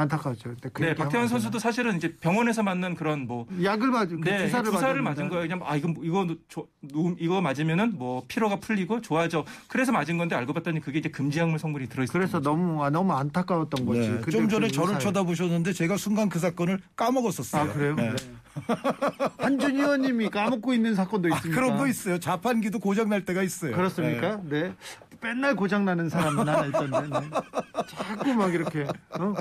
[0.00, 0.54] 안타까웠죠.
[0.72, 4.70] 근데 네, 박태환 선수도 사실은 이제 병원에서 맞는 그런 뭐 약을 맞은 그 네, 주사를,
[4.70, 5.00] 주사를.
[5.02, 5.42] 맞은 거예요.
[5.48, 9.44] 그냥 아 이거 이거 조- 노- 이거 맞으면은 뭐 피로가 풀리고 좋아져.
[9.68, 12.12] 그래서 맞은 건데 알고 봤더니 그게 이제 금지약물 성분이 들어 있어요.
[12.12, 14.00] 그래서 너무 아, 너무 안타까웠던 거지.
[14.00, 17.62] 네, 좀 전에 그 저를 의사에- 쳐다보셨는데 제가 순간 그 사건을 까먹었었어요.
[17.62, 17.94] 아 그래요?
[17.94, 18.10] 네.
[18.10, 18.16] 네.
[19.38, 21.60] 한준 의원님이 까먹고 있는 사건도 아, 있습니까?
[21.60, 22.18] 그런 거 있어요.
[22.18, 23.74] 자판기도 고장 날 때가 있어요.
[23.76, 24.40] 그렇습니까?
[24.44, 24.74] 네.
[25.22, 27.00] 맨날 고장 나는 사람은 하나 있던데.
[27.20, 27.30] 네.
[27.88, 28.86] 자꾸 막 이렇게
[29.18, 29.34] 어?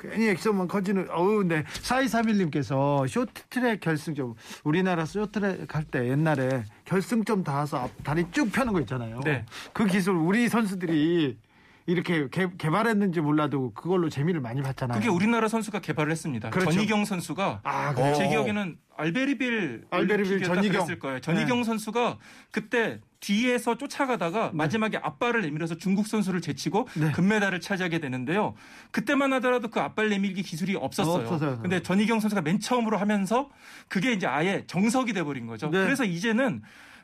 [0.00, 1.64] 괜히 액션만 커지는 어우 네.
[1.64, 4.34] 4231님께서 쇼트트랙 결승점
[4.64, 9.20] 우리나라 쇼트트랙 할 때 옛날에 결승점 닿아서 앞 다리 쭉 펴는 거 있잖아요.
[9.24, 9.44] 네.
[9.72, 11.38] 그 기술 우리 선수들이
[11.88, 14.98] 이렇게 개, 개발했는지 몰라도 그걸로 재미를 많이 봤잖아요.
[14.98, 16.50] 그게 우리나라 선수가 개발을 했습니다.
[16.50, 16.70] 그렇죠.
[16.70, 18.14] 전희경 선수가 아, 그래요?
[18.14, 20.98] 제 기억에는 알베리빌 알베리빌 전희경.
[20.98, 21.20] 거예요.
[21.20, 21.64] 전희경 네.
[21.64, 22.18] 선수가
[22.50, 27.10] 그때 뒤에서 쫓아가다가 마지막에 앞발을 내밀어서 중국 선수를 제치고 네.
[27.12, 28.54] 금메달을 차지하게 되는데요.
[28.90, 31.22] 그때만 하더라도 그 앞발 내밀기 기술이 없었어요.
[31.22, 31.60] 없어서요.
[31.62, 33.48] 근데 전희경 선수가 맨 처음으로 하면서
[33.88, 35.70] 그게 이제 아예 정석이 돼 버린 거죠.
[35.70, 35.82] 네.
[35.84, 36.60] 그래서 이제는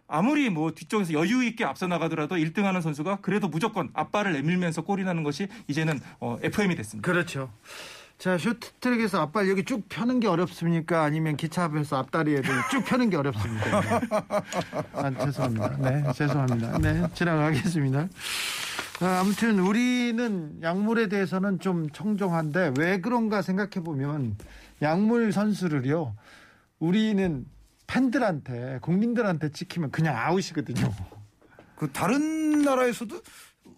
[0.06, 5.22] 아무리 뭐 뒤쪽에서 여유 있게 앞서 나가더라도 1등하는 선수가 그래도 무조건 앞발을 내밀면서 골이 나는
[5.22, 7.10] 것이 이제는 어, FM이 됐습니다.
[7.10, 7.50] 그렇죠.
[8.18, 11.02] 자, 쇼트트랙에서 앞발 여기 쭉 펴는 게 어렵습니까?
[11.02, 14.00] 아니면 기차 앞에서 앞다리에도 쭉 펴는 게 어렵습니까?
[14.94, 15.76] 아, 죄송합니다.
[15.78, 16.78] 네, 죄송합니다.
[16.78, 18.08] 네, 지나가겠습니다.
[19.00, 24.36] 아, 아무튼 우리는 약물에 대해서는 좀 청정한데 왜 그런가 생각해 보면
[24.80, 26.14] 약물 선수를요.
[26.78, 27.46] 우리는
[27.86, 30.74] 팬들한테 국민들한테 찍히면 그냥 아웃이거든요.
[31.76, 33.20] 그 다른 나라에서도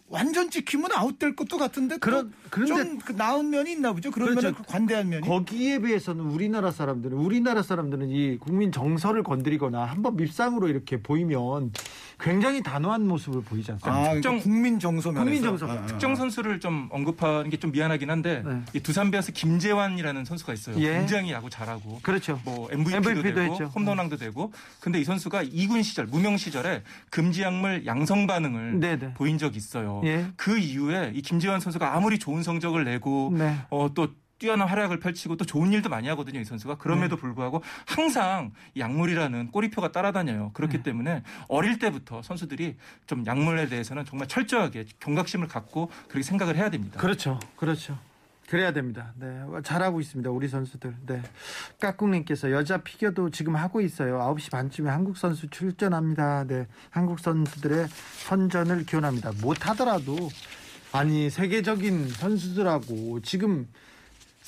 [0.08, 4.12] 완전 찍히면 아웃될 것도 같은데 그런- 그런데- 좀그 나은 면이 있나 보죠.
[4.12, 4.48] 그런 그렇죠.
[4.48, 5.26] 면은 그 관대한 면이.
[5.26, 11.72] 거기에 비해서는 우리나라 사람들은 우리나라 사람들은 이 국민 정서를 건드리거나 한번 밉상으로 이렇게 보이면
[12.18, 13.90] 굉장히 단호한 모습을 보이지 아, 않습니까?
[13.92, 15.24] 그러니까 특정- 국민 정서 면에서.
[15.24, 15.66] 국민 정서.
[15.66, 15.87] 아, 아, 아.
[15.87, 18.61] 특정 선수를 좀 언급하는 게 좀 미안하긴 한데 네.
[18.74, 20.76] 이 두산 베어스 김재환이라는 선수가 있어요.
[20.81, 20.92] 예.
[20.98, 22.40] 굉장히 야구 잘하고 그렇죠.
[22.44, 23.64] 뭐 MVP도, MVP 도 되고 했죠.
[23.74, 29.14] 홈런왕도 되고 근데 이 선수가 2군 시절 무명 시절에 금지약물 양성 반응을 네네.
[29.14, 30.00] 보인 적이 있어요.
[30.05, 30.26] 예.
[30.37, 33.57] 그 이후에 이 김재환 선수가 아무리 좋은 성적을 내고 네.
[33.70, 36.77] 어, 또 뛰어난 활약을 펼치고 또 좋은 일도 많이 하거든요, 이 선수가.
[36.77, 37.20] 그럼에도 네.
[37.20, 40.44] 불구하고 항상 이 약물이라는 꼬리표가 따라다녀요.
[40.44, 40.51] 네.
[40.53, 46.70] 그렇기 때문에 어릴 때부터 선수들이 좀 약물에 대해서는 정말 철저하게 경각심을 갖고 그렇게 생각을 해야
[46.70, 47.01] 됩니다.
[47.01, 47.40] 그렇죠.
[47.57, 47.99] 그렇죠.
[48.49, 49.12] 그래야 됩니다.
[49.16, 49.42] 네.
[49.64, 50.31] 잘하고 있습니다.
[50.31, 50.94] 우리 선수들.
[51.07, 51.22] 네.
[51.81, 54.18] 까꿍님께서 여자 피겨도 지금 하고 있어요.
[54.20, 56.44] 9시 반쯤에 한국 선수 출전합니다.
[56.44, 56.66] 네.
[56.90, 57.88] 한국 선수들의
[58.29, 59.33] 선전을 기원합니다.
[59.40, 60.16] 못하더라도
[60.92, 63.66] 아니 세계적인 선수들하고 지금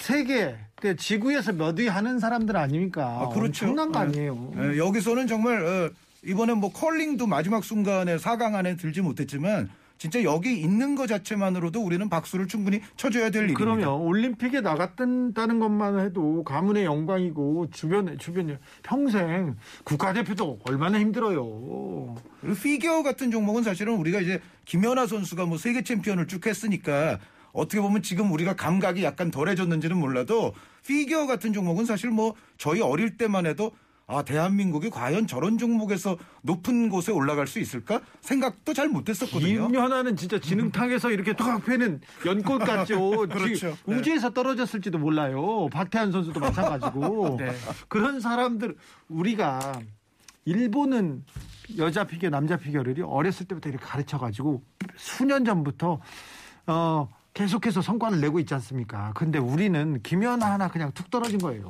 [0.02, 3.18] 세계 그 지구에서 몇 위 하는 사람들 아닙니까?
[3.20, 3.66] 아, 그렇죠.
[3.66, 4.04] 엄청난 거 네.
[4.06, 4.52] 아니에요.
[4.56, 5.90] 예, 여기서는 정말 어,
[6.24, 12.08] 이번에 뭐 컬링도 마지막 순간에 4강 안에 들지 못했지만 진짜 여기 있는 것 자체만으로도 우리는
[12.08, 13.58] 박수를 충분히 쳐줘야 될 일입니다.
[13.58, 14.06] 그럼요.
[14.06, 22.14] 올림픽에 나갔다는 것만 해도 가문의 영광이고 주변에 주변에 평생 국가대표도 얼마나 힘들어요.
[22.62, 27.18] 피겨 같은 종목은 사실은 우리가 이제 김연아 선수가 뭐 세계 챔피언을 쭉 했으니까
[27.58, 30.54] 어떻게 보면 지금 우리가 감각이 약간 덜해졌는지는 몰라도
[30.86, 33.72] 피겨 같은 종목은 사실 뭐 저희 어릴 때만 해도
[34.06, 39.66] 아 대한민국이 과연 저런 종목에서 높은 곳에 올라갈 수 있을까 생각도 잘 못했었거든요.
[39.66, 43.10] 김연아는 진짜 지능탕에서 이렇게 톡 패는 연꽃 같죠.
[43.28, 43.76] 그렇죠.
[43.86, 43.96] 네.
[43.96, 45.68] 우주에서 떨어졌을지도 몰라요.
[45.70, 47.36] 박태환 선수도 마찬가지고.
[47.42, 47.52] 네.
[47.88, 48.76] 그런 사람들
[49.08, 49.80] 우리가
[50.46, 51.24] 일본은
[51.76, 54.62] 여자 피겨, 남자 피겨를 어렸을 때부터 이렇게 가르쳐 가지고
[54.96, 56.00] 수년 전부터
[56.68, 59.12] 어 계속해서 성과를 내고 있지 않습니까?
[59.14, 61.66] 근데 우리는 김연아 하나 그냥 툭 떨어진 거예요.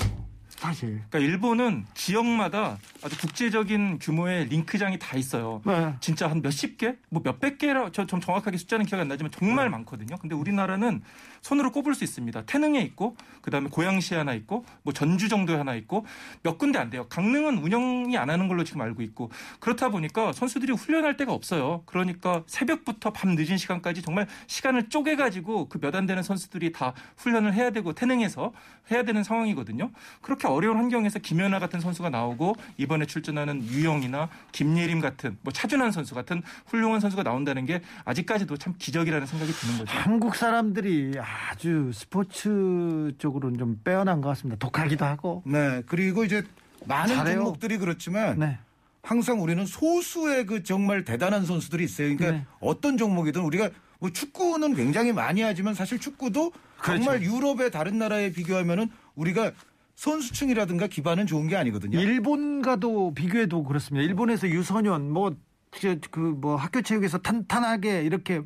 [0.58, 1.02] 사실.
[1.08, 5.62] 그러니까 일본은 지역마다 아주 국제적인 규모의 링크장이 다 있어요.
[5.64, 5.94] 네.
[6.00, 6.96] 진짜 한 몇십 개?
[7.10, 10.16] 뭐 몇백 개라 저좀 정확하게 숫자는 기억이 안 나지만 정말 많거든요.
[10.18, 11.00] 근데 우리나라는
[11.42, 12.42] 손으로 꼽을 수 있습니다.
[12.46, 16.04] 태릉에 있고 그다음에 고양시에 하나 있고 뭐 전주 정도에 하나 있고
[16.42, 17.06] 몇 군데 안 돼요.
[17.08, 21.82] 강릉은 운영이 안 하는 걸로 지금 알고 있고 그렇다 보니까 선수들이 훈련할 데가 없어요.
[21.86, 26.92] 그러니까 새벽부터 밤 늦은 시간까지 정말 시간을 쪼개 가지고 그 몇 안 되는 선수들이 다
[27.16, 28.52] 훈련을 해야 되고 태릉에서
[28.90, 29.90] 해야 되는 상황이거든요.
[30.20, 36.14] 그렇게 어려운 환경에서 김연아 같은 선수가 나오고 이번에 출전하는 유영이나 김예림 같은 뭐 차준환 선수
[36.14, 39.92] 같은 훌륭한 선수가 나온다는 게 아직까지도 참 기적이라는 생각이 드는 거죠.
[39.92, 44.58] 한국 사람들이 아주 스포츠 쪽으로는 좀 빼어난 것 같습니다.
[44.58, 45.42] 독하기도 하고.
[45.46, 45.82] 네.
[45.86, 46.42] 그리고 이제
[46.86, 47.36] 많은 잘해요.
[47.36, 48.58] 종목들이 그렇지만 네.
[49.02, 52.16] 항상 우리는 소수의 그 정말 대단한 선수들이 있어요.
[52.16, 52.46] 그러니까 네.
[52.60, 57.02] 어떤 종목이든 우리가 뭐 축구는 굉장히 많이 하지만 사실 축구도 그렇죠.
[57.02, 59.50] 정말 유럽의 다른 나라에 비교하면은 우리가
[59.98, 61.98] 선수층이라든가 기반은 좋은 게 아니거든요.
[61.98, 64.06] 일본과도 비교해도 그렇습니다.
[64.06, 65.34] 일본에서 유소년 뭐
[66.12, 68.42] 그뭐 학교 체육에서 탄탄하게 이렇게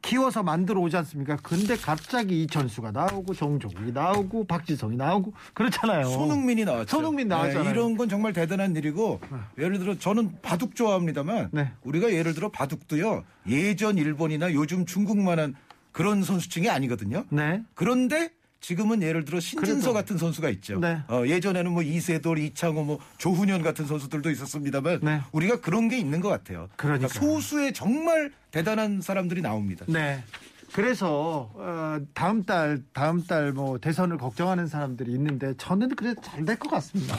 [0.00, 1.36] 키워서 만들어 오지 않습니까?
[1.42, 6.06] 근데 갑자기 이천수가 나오고 정종욱이 나오고 박지성이 나오고 그렇잖아요.
[6.06, 6.96] 손흥민이 나왔죠.
[6.96, 7.64] 손흥민 나왔잖아요.
[7.64, 9.20] 네, 이런 건 정말 대단한 일이고
[9.58, 11.72] 예를 들어 저는 바둑 좋아합니다만 네.
[11.84, 15.56] 우리가 예를 들어 바둑도요 예전 일본이나 요즘 중국만한
[15.92, 17.26] 그런 선수층이 아니거든요.
[17.28, 17.62] 네.
[17.74, 20.78] 그런데 지금은 예를 들어 신진서 그래도- 같은 선수가 있죠.
[20.78, 20.98] 네.
[21.08, 25.20] 어, 예전에는 뭐 이세돌, 이창호, 뭐 조훈현 같은 선수들도 있었습니다만 네.
[25.32, 26.68] 우리가 그런 게 있는 것 같아요.
[26.76, 27.08] 그러니까요.
[27.08, 29.86] 소수의 정말 대단한 사람들이 나옵니다.
[29.88, 30.22] 네.
[30.72, 36.56] 그래서 어, 다음 달 다음 달 뭐 대선을 걱정하는 사람들이 있는데 저는 그래도 잘 될
[36.58, 37.16] 것 같습니다.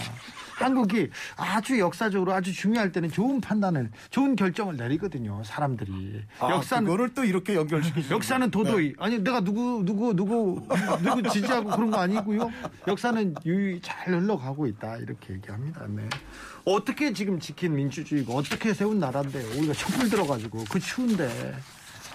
[0.55, 5.41] 한국이 아주 역사적으로 아주 중요할 때는 좋은 판단을 좋은 결정을 내리거든요.
[5.43, 8.13] 사람들이 아, 역사는 그거를 또 이렇게 연결시키죠.
[8.15, 10.65] 역사는 도도히 아니 내가 누구 누구 누구
[11.03, 12.49] 누구 지지하고 그런 거 아니고요.
[12.87, 15.85] 역사는 유유히 잘 흘러가고 있다 이렇게 얘기합니다.
[15.89, 16.07] 네.
[16.63, 21.27] 어떻게 지금 지킨 민주주의고 어떻게 세운 나라인데 우리가 촛불 들어가지고 그 추운데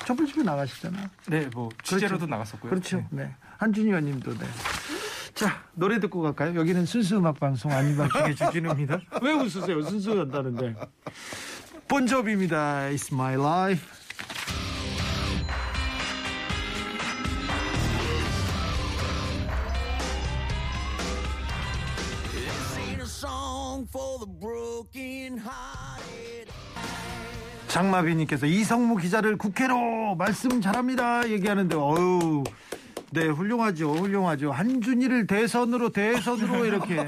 [0.07, 1.11] 촛불 집에 나가시잖아.
[1.27, 2.71] 네, 뭐 취재로도 나갔었고요.
[2.71, 2.99] 그렇죠.
[3.11, 3.25] 네.
[3.25, 3.35] 네.
[3.59, 4.47] 한준희 의원님도 네.
[5.35, 6.55] 자 노래 듣고 갈까요?
[6.55, 9.01] 여기는 순수 음악 방송 아닌 방송의 주진우입니다.
[9.21, 9.83] 왜 웃으세요?
[9.83, 10.77] 순수 한다는데.
[11.88, 12.90] 본조비입니다.
[12.90, 14.07] It's my life.
[27.77, 31.29] 장마비님께서 이성무 기자를 국회로 말씀 잘합니다.
[31.29, 32.43] 얘기하는데 어유
[33.11, 34.51] 네 훌륭하죠 훌륭하죠.
[34.51, 37.07] 한준희를 대선으로 대선으로 이렇게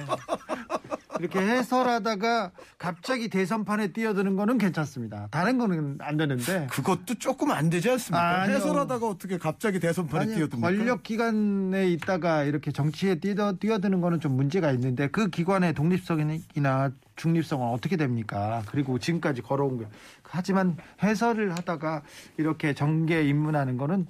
[1.20, 7.90] 이렇게 해설하다가 갑자기 대선판에 뛰어드는 거는 괜찮습니다 다른 거는 안 되는데 그것도 조금 안 되지
[7.90, 8.42] 않습니까?
[8.42, 8.56] 아니요.
[8.56, 10.68] 해설하다가 어떻게 갑자기 대선판에 뛰어듭니까?
[10.68, 17.68] 권력 기관에 있다가 이렇게 정치에 뛰어, 뛰어드는 거는 좀 문제가 있는데 그 기관의 독립성이나 중립성은
[17.68, 18.62] 어떻게 됩니까?
[18.66, 19.84] 그리고 지금까지 걸어온 거.
[20.22, 22.02] 하지만 해설을 하다가
[22.36, 24.06] 이렇게 정계에 입문하는 거는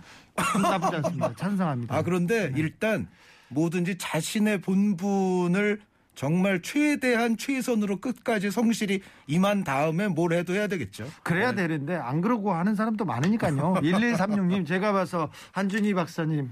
[0.63, 1.33] 나쁘지 않습니다.
[1.37, 1.97] 찬성합니다.
[1.97, 2.61] 아 그런데 네.
[2.61, 3.09] 일단
[3.49, 5.81] 뭐든지 자신의 본분을
[6.23, 11.07] 정말 최대한 최선으로 끝까지 성실히 임한 다음에 뭘 해도 해야 되겠죠.
[11.23, 13.75] 그래야 되는데 안 그러고 하는 사람도 많으니까요.
[13.85, 16.51] 1136님 제가 봐서 한준희 박사님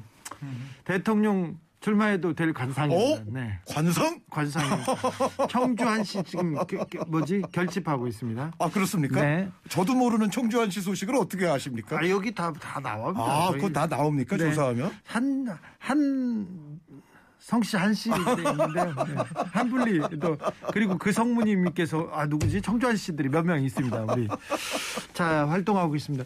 [0.85, 3.22] 대통령 출마해도 될 관상입니다.
[3.22, 3.24] 어?
[3.26, 3.59] 네.
[3.66, 4.20] 관성?
[4.31, 4.94] 관상입니다.
[5.50, 8.52] 청주한 씨 지금 겨- 겨- 뭐지 결집하고 있습니다.
[8.59, 9.20] 아 그렇습니까?
[9.20, 9.48] 네.
[9.68, 11.98] 저도 모르는 청주한 씨 소식을 어떻게 아십니까?
[11.98, 13.24] 아 여기 다 다 나옵니다.
[13.24, 14.37] 아, 그거 다 나옵니까?
[14.37, 14.44] 네.
[14.44, 14.92] 조사하면?
[15.05, 15.46] 한,
[15.79, 16.76] 한,
[17.47, 19.15] 성씨 한씨 있는데, 네.
[19.53, 20.37] 한분리, 또,
[20.73, 22.61] 그리고 그 성무님께서, 아, 누구지?
[22.61, 24.27] 청주한 씨들이 몇 명 있습니다, 우리.
[25.13, 26.25] 자, 활동하고 있습니다.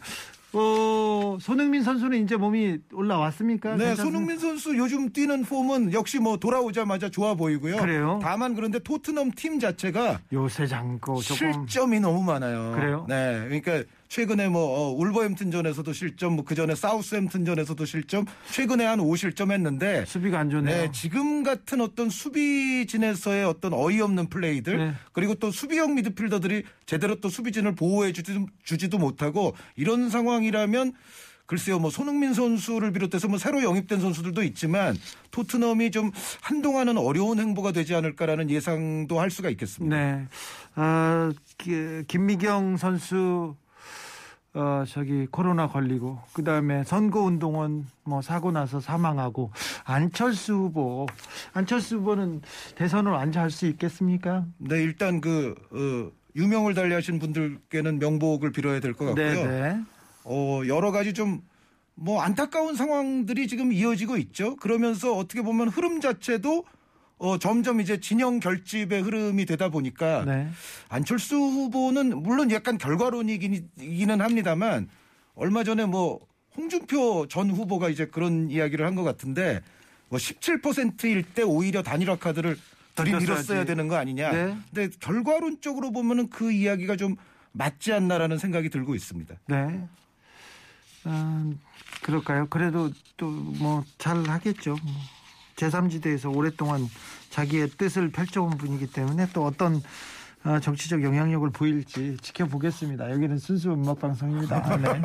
[0.55, 3.73] 어, 손흥민 선수는 이제 몸이 올라왔습니까?
[3.77, 4.03] 네, 괜찮습니까?
[4.03, 7.77] 손흥민 선수 요즘 뛰는 폼은 역시 뭐 돌아오자마자 좋아 보이고요.
[7.77, 8.19] 그래요?
[8.23, 11.53] 다만 그런데 토트넘 팀 자체가 요새 장고 조금.
[11.53, 12.73] 실점이 너무 많아요.
[12.75, 13.07] 그래요?
[13.09, 19.53] 네, 그러니까 최근에 뭐 어, 울버햄튼전에서도 실점, 뭐 그 전에 사우스햄튼전에서도 실점, 최근에 한 5실점
[19.53, 20.77] 했는데 수비가 안 좋네요.
[20.77, 24.93] 네, 지금 같은 어떤 수비진에서의 어떤 어이없는 플레이들 네.
[25.13, 30.93] 그리고 또 수비형 미드필더들이 제대로 또 수비진을 보호해 주지도, 주지도 못하고 이런 상황이라면
[31.47, 34.97] 글쎄요, 뭐 손흥민 선수를 비롯해서 뭐 새로 영입된 선수들도 있지만
[35.31, 36.11] 토트넘이 좀
[36.43, 39.97] 한동안은 어려운 행보가 되지 않을까라는 예상도 할 수가 있겠습니다.
[39.97, 40.27] 네.
[40.75, 43.55] 아, 기- 김미경 선수
[44.53, 49.53] 어 저기 코로나 걸리고 그다음에 선거 운동원 뭐 사고 나서 사망하고
[49.85, 51.07] 안철수 후보
[51.53, 52.43] 안철수 후보는
[52.75, 54.45] 대선을 완주할 수 있겠습니까?
[54.59, 59.25] 네, 일단 그 어, 유명을 달리하신 분들께는 명복을 빌어야 될 것 같고요.
[59.25, 59.81] 네, 네.
[60.25, 61.43] 어, 여러 가지 좀
[62.03, 64.57] 뭐 안타까운 상황들이 지금 이어지고 있죠.
[64.57, 66.65] 그러면서 어떻게 보면 흐름 자체도
[67.21, 70.49] 어, 점점 이제 진영 결집의 흐름이 되다 보니까 네.
[70.89, 74.89] 안철수 후보는 물론 약간 결과론이기는 합니다만
[75.35, 76.19] 얼마 전에 뭐
[76.57, 79.61] 홍준표 전 후보가 이제 그런 이야기를 한 것 같은데
[80.09, 82.57] 뭐 17%일 때 오히려 단일화 카드를
[82.97, 83.65] 들이밀었어야.
[83.67, 84.33] 되는 거 아니냐.
[84.33, 84.57] 네.
[84.75, 87.17] 근데 결과론적으로 보면은 그 이야기가 좀
[87.53, 89.35] 맞지 않나라는 생각이 들고 있습니다.
[89.47, 89.87] 네.
[91.05, 91.51] 아,
[92.03, 92.47] 그럴까요?
[92.49, 93.27] 그래도 또
[93.61, 94.71] 뭐 잘 하겠죠.
[94.83, 94.93] 뭐.
[95.61, 96.89] 제3지대에서 오랫동안
[97.31, 99.83] 자기의 뜻을 펼쳐온 분이기 때문에 또 어떤
[100.43, 103.11] 어, 정치적 영향력을 보일지 지켜보겠습니다.
[103.11, 104.77] 여기는 순수 음악 방송입니다.
[104.79, 105.03] 네.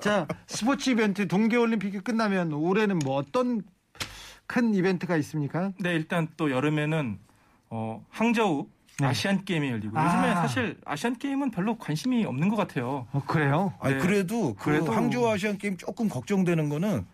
[0.00, 3.62] 자, 스포츠 이벤트 동계올림픽이 끝나면 올해는 뭐 어떤
[4.46, 5.70] 큰 이벤트가 있습니까?
[5.78, 7.18] 네, 일단 또 여름에는
[7.70, 8.66] 어, 항저우
[8.98, 9.06] 네.
[9.06, 10.04] 아시안 게임이 열리고 아.
[10.04, 13.06] 요즘에 사실 아시안 게임은 별로 관심이 없는 것 같아요.
[13.12, 13.72] 어, 그래요?
[13.80, 14.00] 아니 네.
[14.00, 17.06] 그래도 그 그래도- 항저우 아시안 게임 조금 걱정되는 거는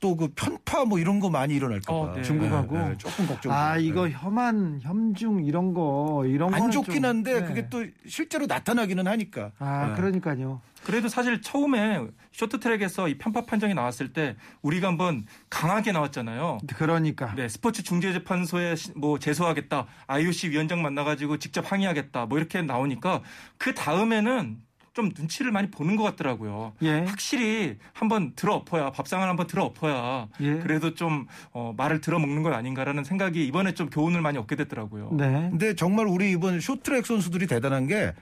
[0.00, 1.98] 또 그 편파 뭐 이런 거 많이 일어날까 봐.
[1.98, 2.22] 어, 네.
[2.22, 2.96] 중국하고?
[2.96, 3.52] 조금 걱정.
[3.52, 7.46] 아, 이거 혐한, 혐중 이런 거 이런 안 거는 좋긴 좀- 한데 네.
[7.46, 9.52] 그게 또 실제로 나타나기는 하니까.
[9.58, 9.94] 아, 네.
[9.96, 10.60] 그러니까요.
[10.84, 16.58] 그래도 사실 처음에 쇼트트랙에서 이 편파 판정이 나왔을 때 우리가 한번 강하게 나왔잖아요.
[16.74, 17.34] 그러니까.
[17.34, 23.20] 네, 스포츠 중재재판소에 시- 뭐 제소하겠다, IOC 위원장 만나가지고 직접 항의하겠다, 뭐 이렇게 나오니까
[23.58, 24.56] 그 다음에는
[24.92, 26.72] 좀 눈치를 많이 보는 것 같더라고요.
[26.82, 27.00] 예.
[27.00, 30.58] 확실히 한번 들어 엎어야 밥상을 한번 들어 엎어야 예.
[30.58, 35.10] 그래도 좀 어, 말을 들어 먹는 건 아닌가라는 생각이 이번에 좀 교훈을 많이 얻게 됐더라고요.
[35.12, 35.48] 네.
[35.50, 38.14] 근데 정말 우리 이번 쇼트랙 선수들이 대단한 게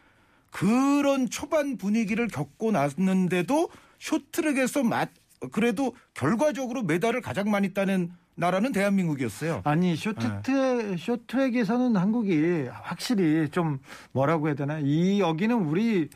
[0.50, 5.10] 그런 초반 분위기를 겪고 났는데도 쇼트랙에서 맛
[5.52, 9.62] 그래도 결과적으로 메달을 가장 많이 따는 나라는 대한민국이었어요.
[9.64, 13.80] 아니 쇼트트랙 쇼트랙에서는 한국이 확실히 좀
[14.12, 16.08] 뭐라고 해야 되나 이 여기는 우리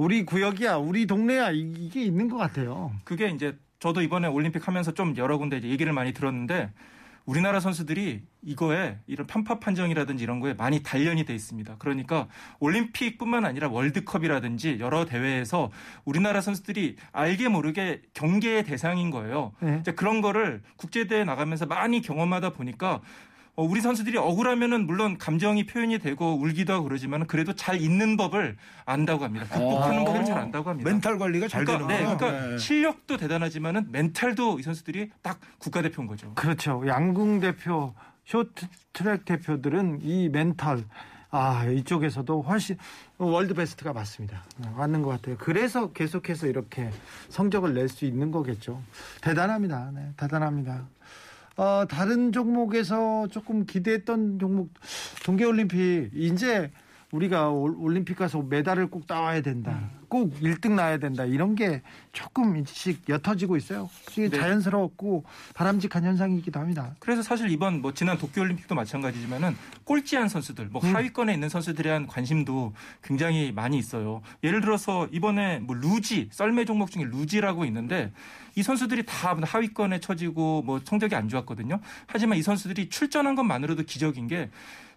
[0.00, 2.90] 우리 구역이야 우리 동네야 이- 이게 있는 것 같아요.
[3.04, 6.70] 그게 이제 저도 이번에 올림픽 하면서 좀 여러 군데 얘기를 많이 들었는데
[7.26, 11.76] 우리나라 선수들이 이거에 이런 편파 판정이라든지 이런 거에 많이 단련이 돼 있습니다.
[11.78, 12.28] 그러니까
[12.60, 15.70] 올림픽뿐만 아니라 월드컵이라든지 여러 대회에서
[16.06, 19.52] 우리나라 선수들이 알게 모르게 경계의 대상인 거예요.
[19.60, 19.76] 네.
[19.82, 23.00] 이제 그런 거를 국제대회 나가면서 많이 경험하다 보니까 어,
[23.62, 29.24] 우리 선수들이 억울하면은 물론 감정이 표현이 되고 울기도 하고 그러지만 그래도 잘 있는 법을 안다고
[29.24, 29.46] 합니다.
[29.46, 30.04] 극복하는 어.
[30.04, 30.90] 법을 잘 안다고 합니다.
[30.90, 32.16] 멘탈 관리가 잘 그러니까, 네, 되는구나.
[32.18, 32.58] 그러니까 네.
[32.58, 36.32] 실력도 대단하지만은 멘탈도 이 선수들이 딱 국가대표인 거죠.
[36.34, 36.82] 그렇죠.
[36.86, 37.94] 양궁 대표,
[38.24, 40.84] 쇼트트랙 대표들은 이 멘탈
[41.32, 42.76] 아 이쪽에서도 훨씬
[43.18, 44.42] world best가 맞습니다.
[44.64, 45.36] 어, 맞는 것 같아요.
[45.38, 46.90] 그래서 계속해서 이렇게
[47.28, 48.82] 성적을 낼 수 있는 거겠죠.
[49.20, 49.92] 대단합니다.
[49.94, 50.86] 네, 대단합니다.
[51.60, 54.72] 어, 다른 종목에서 조금 기대했던 종목
[55.26, 56.70] 동계올림픽 이제
[57.12, 59.90] 우리가 올- 올림픽 가서 메달을 꼭 따와야 된다.
[60.10, 61.24] 꼭 1등 나야 된다.
[61.24, 61.82] 이런 게
[62.12, 63.88] 조금씩 옅어지고 있어요.
[64.10, 64.36] 이게 네.
[64.36, 66.96] 자연스럽고 바람직한 현상이기도 합니다.
[66.98, 70.94] 그래서 사실 이번 뭐 지난 도쿄올림픽도 마찬가지지만은 꼴찌한 선수들, 뭐 음.
[70.94, 74.20] 하위권에 있는 선수들에 대한 관심도 굉장히 많이 있어요.
[74.42, 78.12] 예를 들어서 이번에 뭐 루지, 썰매 종목 중에 루지라고 있는데
[78.56, 81.78] 이 선수들이 다 하위권에 처지고 뭐 성적이 안 좋았거든요.
[82.08, 84.50] 하지만 이 선수들이 출전한 것만으로도 기적인 게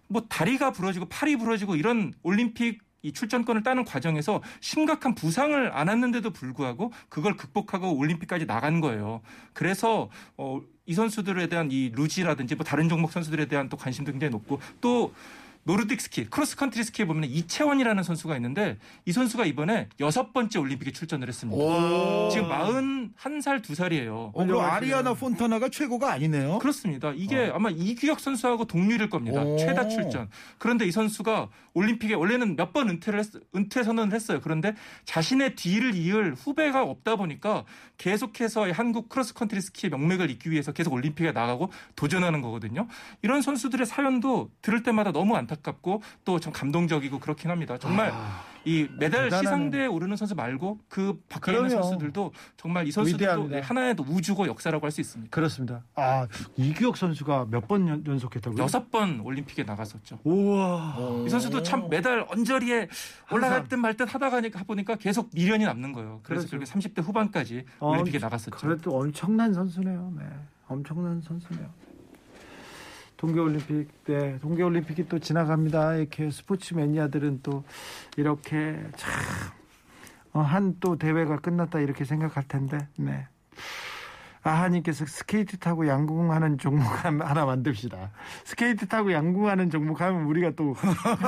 [0.08, 6.90] 뭐 다리가 부러지고 팔이 부러지고 이런 올림픽 이 출전권을 따는 과정에서 심각한 부상을 안았는데도 불구하고
[7.08, 9.20] 그걸 극복하고 올림픽까지 나간 거예요.
[9.52, 14.30] 그래서 어, 이 선수들에 대한 이 루지라든지 뭐 다른 종목 선수들에 대한 또 관심도 굉장히
[14.32, 15.12] 높고 또
[15.66, 21.26] 노르딕 스키, 크로스컨트리 스키에 보면 이채원이라는 선수가 있는데 이 선수가 이번에 여섯 번째 올림픽에 출전을
[21.28, 21.58] 했습니다.
[21.62, 22.28] 오.
[22.30, 22.48] 지금
[23.16, 24.30] 41살, 2살이에요.
[24.34, 26.58] 어, 그럼 아리아나 폰타나가 최고가 아니네요.
[26.58, 27.12] 그렇습니다.
[27.16, 29.40] 이게 아마 이규혁 선수하고 동률일 겁니다.
[29.42, 29.56] 오.
[29.56, 30.28] 최다 출전.
[30.58, 34.40] 그런데 이 선수가 올림픽에 원래는 몇 번 은퇴를 했, 은퇴 선언을 했어요.
[34.42, 37.64] 그런데 자신의 뒤를 이을 후배가 없다 보니까
[37.98, 42.88] 계속해서 이 한국 크로스컨트리 스키의 명맥을 잇기 위해서 계속 올림픽에 나가고 도전하는 거거든요.
[43.22, 47.78] 이런 선수들의 사연도 들을 때마다 너무 안타깝고 또 좀 감동적이고 그렇긴 합니다.
[47.78, 48.12] 정말
[48.66, 49.42] 이 메달 대단하네.
[49.42, 51.82] 시상대에 오르는 선수 말고 그 밖에 있는 그럼요.
[51.82, 53.60] 선수들도 정말 이 선수들도 위대합니다.
[53.68, 55.30] 하나의 또 우주고 역사라고 할 수 있습니다.
[55.30, 55.82] 그렇습니다.
[55.96, 56.26] 아
[56.56, 58.62] 이규혁 선수가 몇 번 연속했다고요?
[58.62, 60.18] 여섯 번 올림픽에 나갔었죠.
[60.24, 60.96] 우와.
[61.26, 62.88] 이 선수도 참 메달 언저리에
[63.30, 66.20] 올라갈 듯 말 듯 하다가 보니까 계속 미련이 남는 거예요.
[66.22, 66.64] 그래서 그렇죠.
[66.72, 68.56] 결국에 30대 후반까지 어, 올림픽에 나갔었죠.
[68.56, 70.12] 그래도 엄청난 선수네요.
[70.18, 70.24] 네.
[70.68, 71.68] 엄청난 선수네요.
[73.24, 74.38] 동계올림픽, 네.
[74.40, 75.96] 동계올림픽이 또 지나갑니다.
[75.96, 77.64] 이렇게 스포츠 매니아들은 또
[78.18, 79.12] 이렇게 참,
[80.32, 83.26] 어, 한 또 대회가 끝났다 이렇게 생각할 텐데, 네.
[84.44, 88.10] 아하님께서 스케이트 타고 양궁하는 종목 하나 만듭시다.
[88.44, 90.76] 스케이트 타고 양궁하는 종목 하면 우리가 또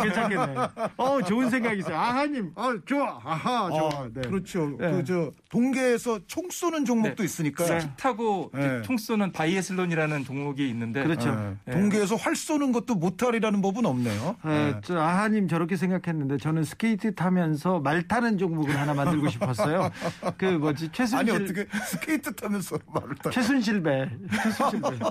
[0.03, 0.55] 괜찮겠네.
[0.99, 1.97] 어, 좋은 생각이 있어요.
[1.97, 3.19] 아하님, 어, 좋아.
[3.25, 3.89] 아하, 좋아.
[3.89, 4.21] 아, 네.
[4.21, 4.77] 그렇죠.
[4.79, 4.91] 네.
[4.93, 7.64] 그저 동계에서 총 쏘는 종목도 있으니까.
[7.64, 8.83] 스키 타고 네.
[8.83, 11.35] 총 쏘는 바이애슬론이라는 종목이 있는데 그렇죠.
[11.35, 11.57] 네.
[11.64, 11.73] 네.
[11.73, 14.37] 동계에서 활 쏘는 것도 못할이라는 법은 없네요.
[14.43, 14.75] 어, 네.
[14.85, 19.91] 저 아하님 저렇게 생각했는데 저는 스케이트 타면서 말 타는 종목을 하나 만들고 싶었어요.
[20.37, 23.30] 그 뭐지 아니 최순실 어떻게 스케이트 타면서 말을 타?
[23.30, 24.11] 최순실 배
[24.42, 24.88] 최순실 배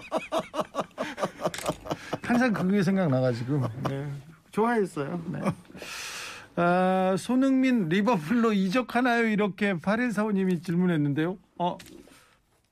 [2.23, 4.07] 항상 그게 생각나가지고 네.
[4.51, 5.21] 좋아했어요.
[5.31, 5.39] 네.
[6.55, 9.27] 아, 손흥민 리버풀로 이적하나요?
[9.27, 11.37] 이렇게 8145님이 질문했는데요.
[11.59, 11.77] 어,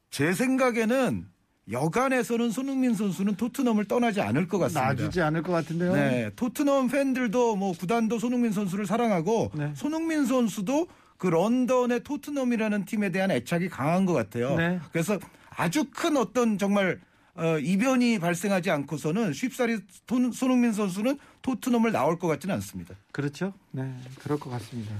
[0.10, 1.28] 제 생각에는
[1.72, 4.88] 여간에서는 손흥민 선수는 토트넘을 떠나지 않을 것 같습니다.
[4.94, 5.94] 놔주지 않을 것 같은데요.
[5.94, 9.72] 네, 토트넘 팬들도 뭐 구단도 손흥민 선수를 사랑하고 네.
[9.76, 10.88] 손흥민 선수도
[11.24, 14.58] 그 런던의 토트넘이라는 팀에 대한 애착이 강한 것 같아요.
[14.58, 14.78] 네.
[14.92, 15.18] 그래서
[15.52, 17.00] 아주 큰 어떤 정말
[17.36, 22.94] 어, 이변이 발생하지 않고서는 쉽사리 토- 손흥민 선수는 토트넘을 나올 것 같지는 않습니다.
[23.14, 23.54] 그렇죠.
[23.72, 24.94] 네, 그럴 것 같습니다.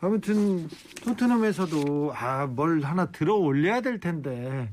[0.00, 0.68] 아무튼
[1.02, 4.70] 토트넘에서도 아 뭘 하나 들어 올려야 될 텐데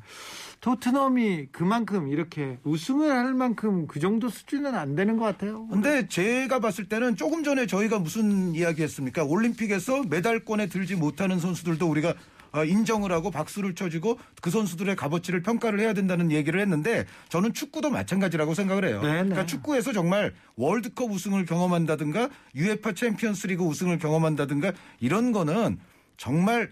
[0.64, 5.68] 토트넘이 그만큼 이렇게 우승을 할 만큼 그 정도 수준은 안 되는 것 같아요.
[5.68, 9.26] 근데 제가 봤을 때는 조금 전에 저희가 무슨 이야기 했습니까?
[9.26, 12.14] 올림픽에서 메달권에 들지 못하는 선수들도 우리가
[12.53, 17.89] 어, 인정을 하고 박수를 쳐주고 그 선수들의 값어치를 평가를 해야 된다는 얘기를 했는데 저는 축구도
[17.89, 19.01] 마찬가지라고 생각을 해요.
[19.01, 19.14] 네, 네.
[19.16, 25.78] 그러니까 축구에서 정말 월드컵 우승을 경험한다든가 유에파 챔피언스리그 우승을 경험한다든가 이런 거는
[26.16, 26.72] 정말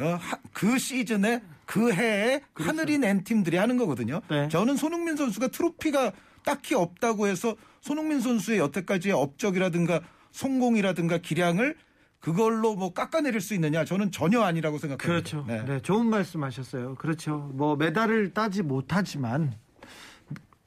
[0.00, 4.20] 어, 하- 그 시즌에 그 해에 하늘이 낸 팀들이 하는 거거든요.
[4.28, 4.48] 네.
[4.48, 6.12] 저는 손흥민 선수가 트로피가
[6.44, 10.00] 딱히 없다고 해서 손흥민 선수의 여태까지의 업적이라든가
[10.32, 11.76] 성공이라든가 기량을
[12.18, 13.84] 그걸로 뭐 깎아내릴 수 있느냐?
[13.84, 15.06] 저는 전혀 아니라고 생각합니다.
[15.06, 15.44] 그렇죠.
[15.46, 15.64] 네.
[15.64, 15.80] 네.
[15.80, 16.96] 좋은 말씀하셨어요.
[16.96, 17.50] 그렇죠.
[17.54, 19.54] 뭐 메달을 따지 못하지만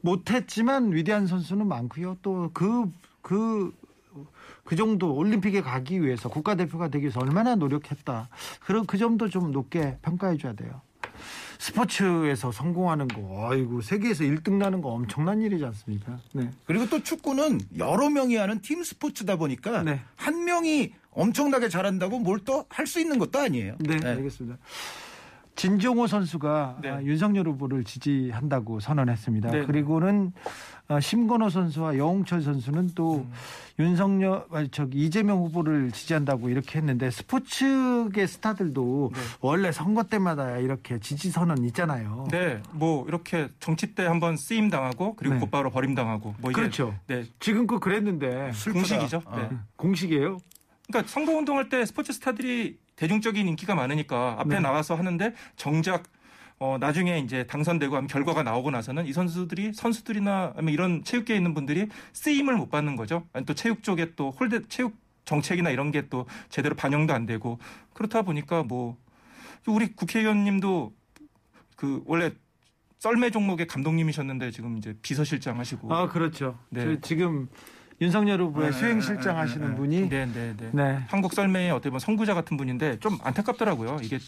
[0.01, 2.17] 못했지만 위대한 선수는 많고요.
[2.21, 3.73] 또 그그 그
[4.75, 8.29] 정도 올림픽에 가기 위해서 국가대표가 되기 위해서 얼마나 노력했다.
[8.61, 10.81] 그런 그 점도 좀 높게 평가해 줘야 돼요.
[11.59, 16.19] 스포츠에서 성공하는 거, 아이고 세계에서 1등 나는 거 엄청난 일이지 않습니까?
[16.33, 16.49] 네.
[16.65, 20.01] 그리고 또 축구는 여러 명이 하는 팀 스포츠다 보니까 네.
[20.15, 23.75] 한 명이 엄청나게 잘한다고 뭘 또 할 수 있는 것도 아니에요.
[23.79, 24.57] 네, 알겠습니다.
[25.55, 26.89] 진종호 선수가 네.
[26.89, 29.51] 아, 윤석열 후보를 지지한다고 선언했습니다.
[29.51, 29.65] 네.
[29.65, 30.33] 그리고는
[30.89, 33.25] 어, 심건호 선수와 여홍철 선수는 또
[33.79, 39.19] 윤석열 아니, 저기 이재명 후보를 지지한다고 이렇게 했는데 스포츠계 스타들도 네.
[39.41, 42.27] 원래 선거 때마다 이렇게 지지 선언 있잖아요.
[42.31, 45.39] 네, 뭐 이렇게 정치 때 한번 쓰임 당하고 그리고 네.
[45.39, 46.93] 곧바로 버림 당하고 뭐 그렇죠.
[47.07, 48.73] 네, 지금껏 그랬는데 슬프다.
[48.73, 49.21] 공식이죠.
[49.25, 49.37] 어.
[49.37, 49.57] 네.
[49.77, 50.37] 공식이에요.
[50.87, 54.59] 그러니까 선거 운동할 때 스포츠 스타들이 대중적인 인기가 많으니까 앞에 네.
[54.61, 56.03] 나와서 하는데 정작
[56.57, 61.53] 어 나중에 이제 당선되고 하면 결과가 나오고 나서는 이 선수들이 선수들이나 아니면 이런 체육계에 있는
[61.53, 63.27] 분들이 쓰임을 못 받는 거죠.
[63.33, 64.95] 아니 또 체육 쪽에 또 홀대 체육
[65.25, 67.59] 정책이나 이런 게 또 제대로 반영도 안 되고
[67.93, 68.95] 그렇다 보니까 뭐
[69.67, 70.93] 우리 국회의원님도
[71.75, 72.31] 그 원래
[72.99, 76.57] 썰매 종목의 감독님이셨는데 지금 이제 비서실장 하시고 아 그렇죠.
[76.69, 76.85] 네.
[76.85, 77.49] 저 지금
[78.01, 80.69] 윤석열 후보의 네, 수행실장 네, 하시는 네, 분이 네, 네, 네.
[80.71, 81.03] 네.
[81.07, 83.99] 한국 썰매의 어떻게 보면 선구자 같은 분인데 좀 안타깝더라고요.
[84.01, 84.19] 이게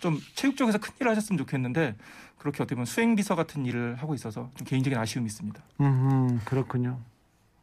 [0.00, 1.94] 좀 체육 쪽에서 큰 일을 하셨으면 좋겠는데
[2.38, 5.62] 그렇게 어떻게 보면 수행비서 같은 일을 하고 있어서 좀 개인적인 아쉬움이 있습니다.
[5.80, 6.98] 음, 그렇군요.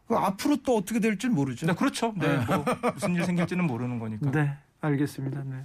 [0.07, 1.67] 그 앞으로 또 어떻게 될지 모르죠.
[1.67, 2.13] 네, 그렇죠.
[2.17, 4.31] 네, 뭐 무슨 일 생길지는 모르는 거니까.
[4.31, 5.43] 네, 알겠습니다.
[5.45, 5.63] 네.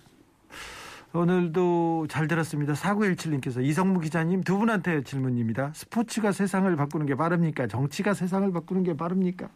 [1.12, 2.74] 오늘도 잘 들었습니다.
[2.74, 5.72] 4917님께서 이성무 기자님 두 분한테 질문입니다.
[5.74, 7.66] 스포츠가 세상을 바꾸는 게 빠릅니까?
[7.68, 9.49] 정치가 세상을 바꾸는 게 빠릅니까?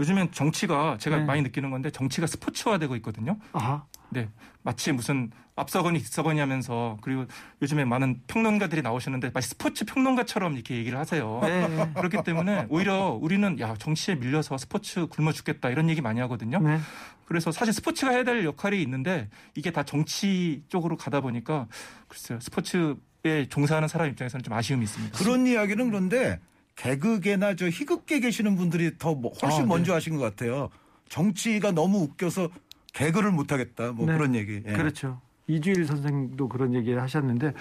[0.00, 1.24] 요즘엔 정치가 제가 네.
[1.24, 3.36] 많이 느끼는 건데 정치가 스포츠화되고 있거든요.
[3.52, 4.28] 아, 네,
[4.62, 7.26] 마치 무슨 앞서거니 뒤서거니 하면서 그리고
[7.60, 11.40] 요즘에 많은 평론가들이 나오시는데 마치 스포츠 평론가처럼 이렇게 얘기를 하세요.
[11.42, 11.92] 네.
[11.94, 16.60] 그렇기 때문에 오히려 우리는 야 정치에 밀려서 스포츠 굶어 죽겠다 이런 얘기 많이 하거든요.
[16.60, 16.78] 네.
[17.26, 21.68] 그래서 사실 스포츠가 해야 될 역할이 있는데 이게 다 정치 쪽으로 가다 보니까
[22.08, 25.18] 글쎄요 스포츠 에 종사하는 사람 입장에서는 좀 아쉬움이 있습니다.
[25.18, 26.40] 그런 이야기는 그런데
[26.80, 29.68] 개그계나 저 희극계 계시는 분들이 더 뭐- 훨씬 아, 네.
[29.68, 30.70] 먼저 하신 것 같아요.
[31.10, 32.48] 정치가 너무 웃겨서
[32.94, 33.92] 개그를 못하겠다.
[33.92, 34.16] 뭐 네.
[34.16, 34.62] 그런 얘기.
[34.66, 34.72] 예.
[34.72, 35.20] 그렇죠.
[35.46, 37.52] 이주일 선생도 그런 얘기를 하셨는데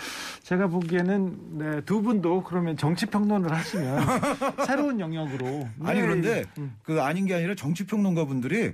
[0.44, 4.00] 제가 보기에는 네, 두 분도 그러면 정치 평론을 하시면
[4.66, 6.06] 새로운 영역으로 아니 네.
[6.06, 6.76] 그런데 음.
[6.84, 8.74] 그 아닌 게 아니라 정치 평론가 분들이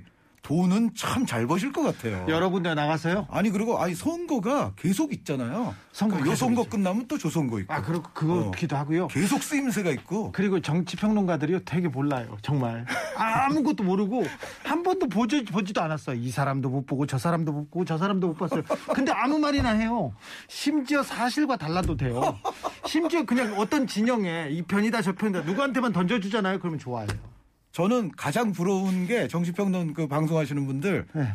[0.50, 2.24] 돈은 참 잘 버실 것 같아요.
[2.28, 3.26] 여러 군데 나가서요.
[3.30, 5.74] 아니 그리고 아니 선거가 계속 있잖아요.
[5.90, 6.70] 선거 그러니까 요 선거 있죠.
[6.70, 7.74] 끝나면 또조 선거 있고.
[7.74, 9.08] 아, 그렇고 그거기도 하고요.
[9.08, 10.30] 계속 쓰임새가 있고.
[10.30, 12.36] 그리고 정치 평론가들이 되게 몰라요.
[12.42, 12.86] 정말
[13.18, 14.22] 아무것도 모르고
[14.62, 16.14] 한 번도 보지, 보지도 않았어요.
[16.16, 18.62] 이 사람도 못 보고 저 사람도 못 보고 저 사람도 못 봤어요.
[18.94, 20.14] 근데 아무 말이나 해요.
[20.46, 22.38] 심지어 사실과 달라도 돼요.
[22.84, 26.60] 심지어 그냥 어떤 진영에 이 편이다 저 편이다 누구한테만 던져주잖아요.
[26.60, 27.08] 그러면 좋아해요.
[27.76, 31.34] 저는 가장 부러운 게 정치평론 그 방송하시는 분들 네.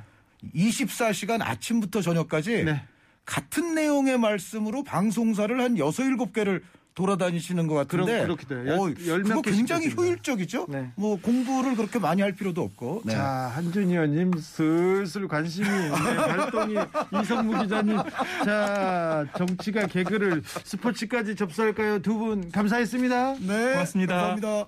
[0.56, 2.82] 24시간 아침부터 저녁까지 네.
[3.28, 6.64] 같은 내용의 말씀으로 방송사를 한 6, 7개를
[6.96, 8.66] 돌아다니시는 것 같은데 그럼 그렇게 돼요.
[9.08, 9.92] 열- 어, 그거 굉장히.
[9.96, 10.66] 효율적이죠.
[10.70, 10.90] 네.
[10.96, 13.04] 뭐 공부를 그렇게 많이 할 필요도 없고.
[13.06, 13.14] 네.
[13.14, 13.24] 자,
[13.56, 16.74] 한준희 의원님 슬슬 관심이 네, 발동이
[17.22, 17.98] 이성무 기자님
[18.44, 22.00] 자 정치가 개그를 스포츠까지 접수할까요?
[22.02, 23.36] 두 분 감사했습니다.
[23.42, 24.16] 네, 고맙습니다.
[24.16, 24.66] 감사합니다.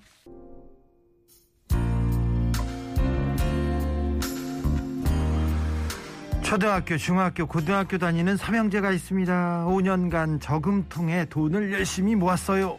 [6.54, 9.66] 초등학교, 중학교, 고등학교 다니는 삼형제가 있습니다.
[9.68, 12.78] 5년간 저금통에 돈을 열심히 모았어요.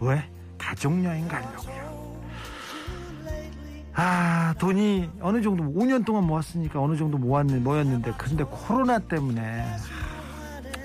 [0.00, 0.22] 왜?
[0.58, 2.20] 가족여행 가려고요.
[3.94, 9.64] 아, 돈이 어느 정도 5년 동안 모았으니까 어느 정도 모았는 모였는데 근데 코로나 때문에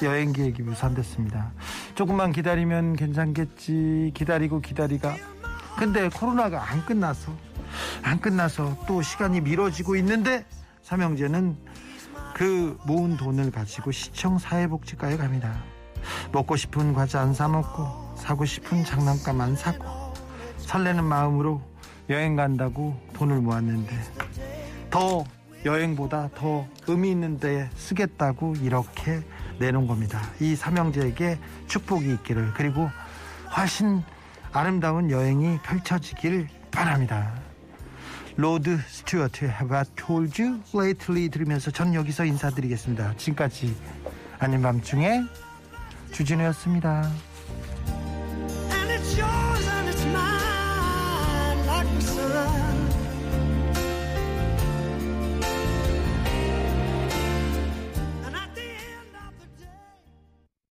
[0.01, 1.51] 여행 계획이 무산됐습니다.
[1.95, 4.11] 조금만 기다리면 괜찮겠지.
[4.13, 5.17] 기다리고 기다리가.
[5.77, 7.33] 근데 코로나가 안 끝나서
[8.03, 10.45] 안 끝나서 또 시간이 미뤄지고 있는데
[10.83, 11.74] 삼형제는
[12.35, 15.55] 그 모은 돈을 가지고 시청 사회복지과에 갑니다.
[16.33, 19.85] 먹고 싶은 과자 안 사 먹고 사고 싶은 장난감 안 사고
[20.57, 21.61] 설레는 마음으로
[22.09, 23.95] 여행 간다고 돈을 모았는데
[24.89, 25.23] 더
[25.63, 29.23] 여행보다 더 의미 있는 데 쓰겠다고 이렇게
[29.59, 30.21] 내놓은 겁니다.
[30.41, 32.89] 이 삼형제에게 축복이 있기를 그리고
[33.55, 34.03] 훨씬
[34.51, 37.44] 아름다운 여행이 펼쳐지길 바랍니다.
[38.37, 43.15] 로드 스튜어트의 Have I Told You Lately 들으면서 전 여기서 인사드리겠습니다.
[43.17, 43.75] 지금까지
[44.39, 45.21] 아닌 밤중에
[46.11, 47.09] 주진우였습니다.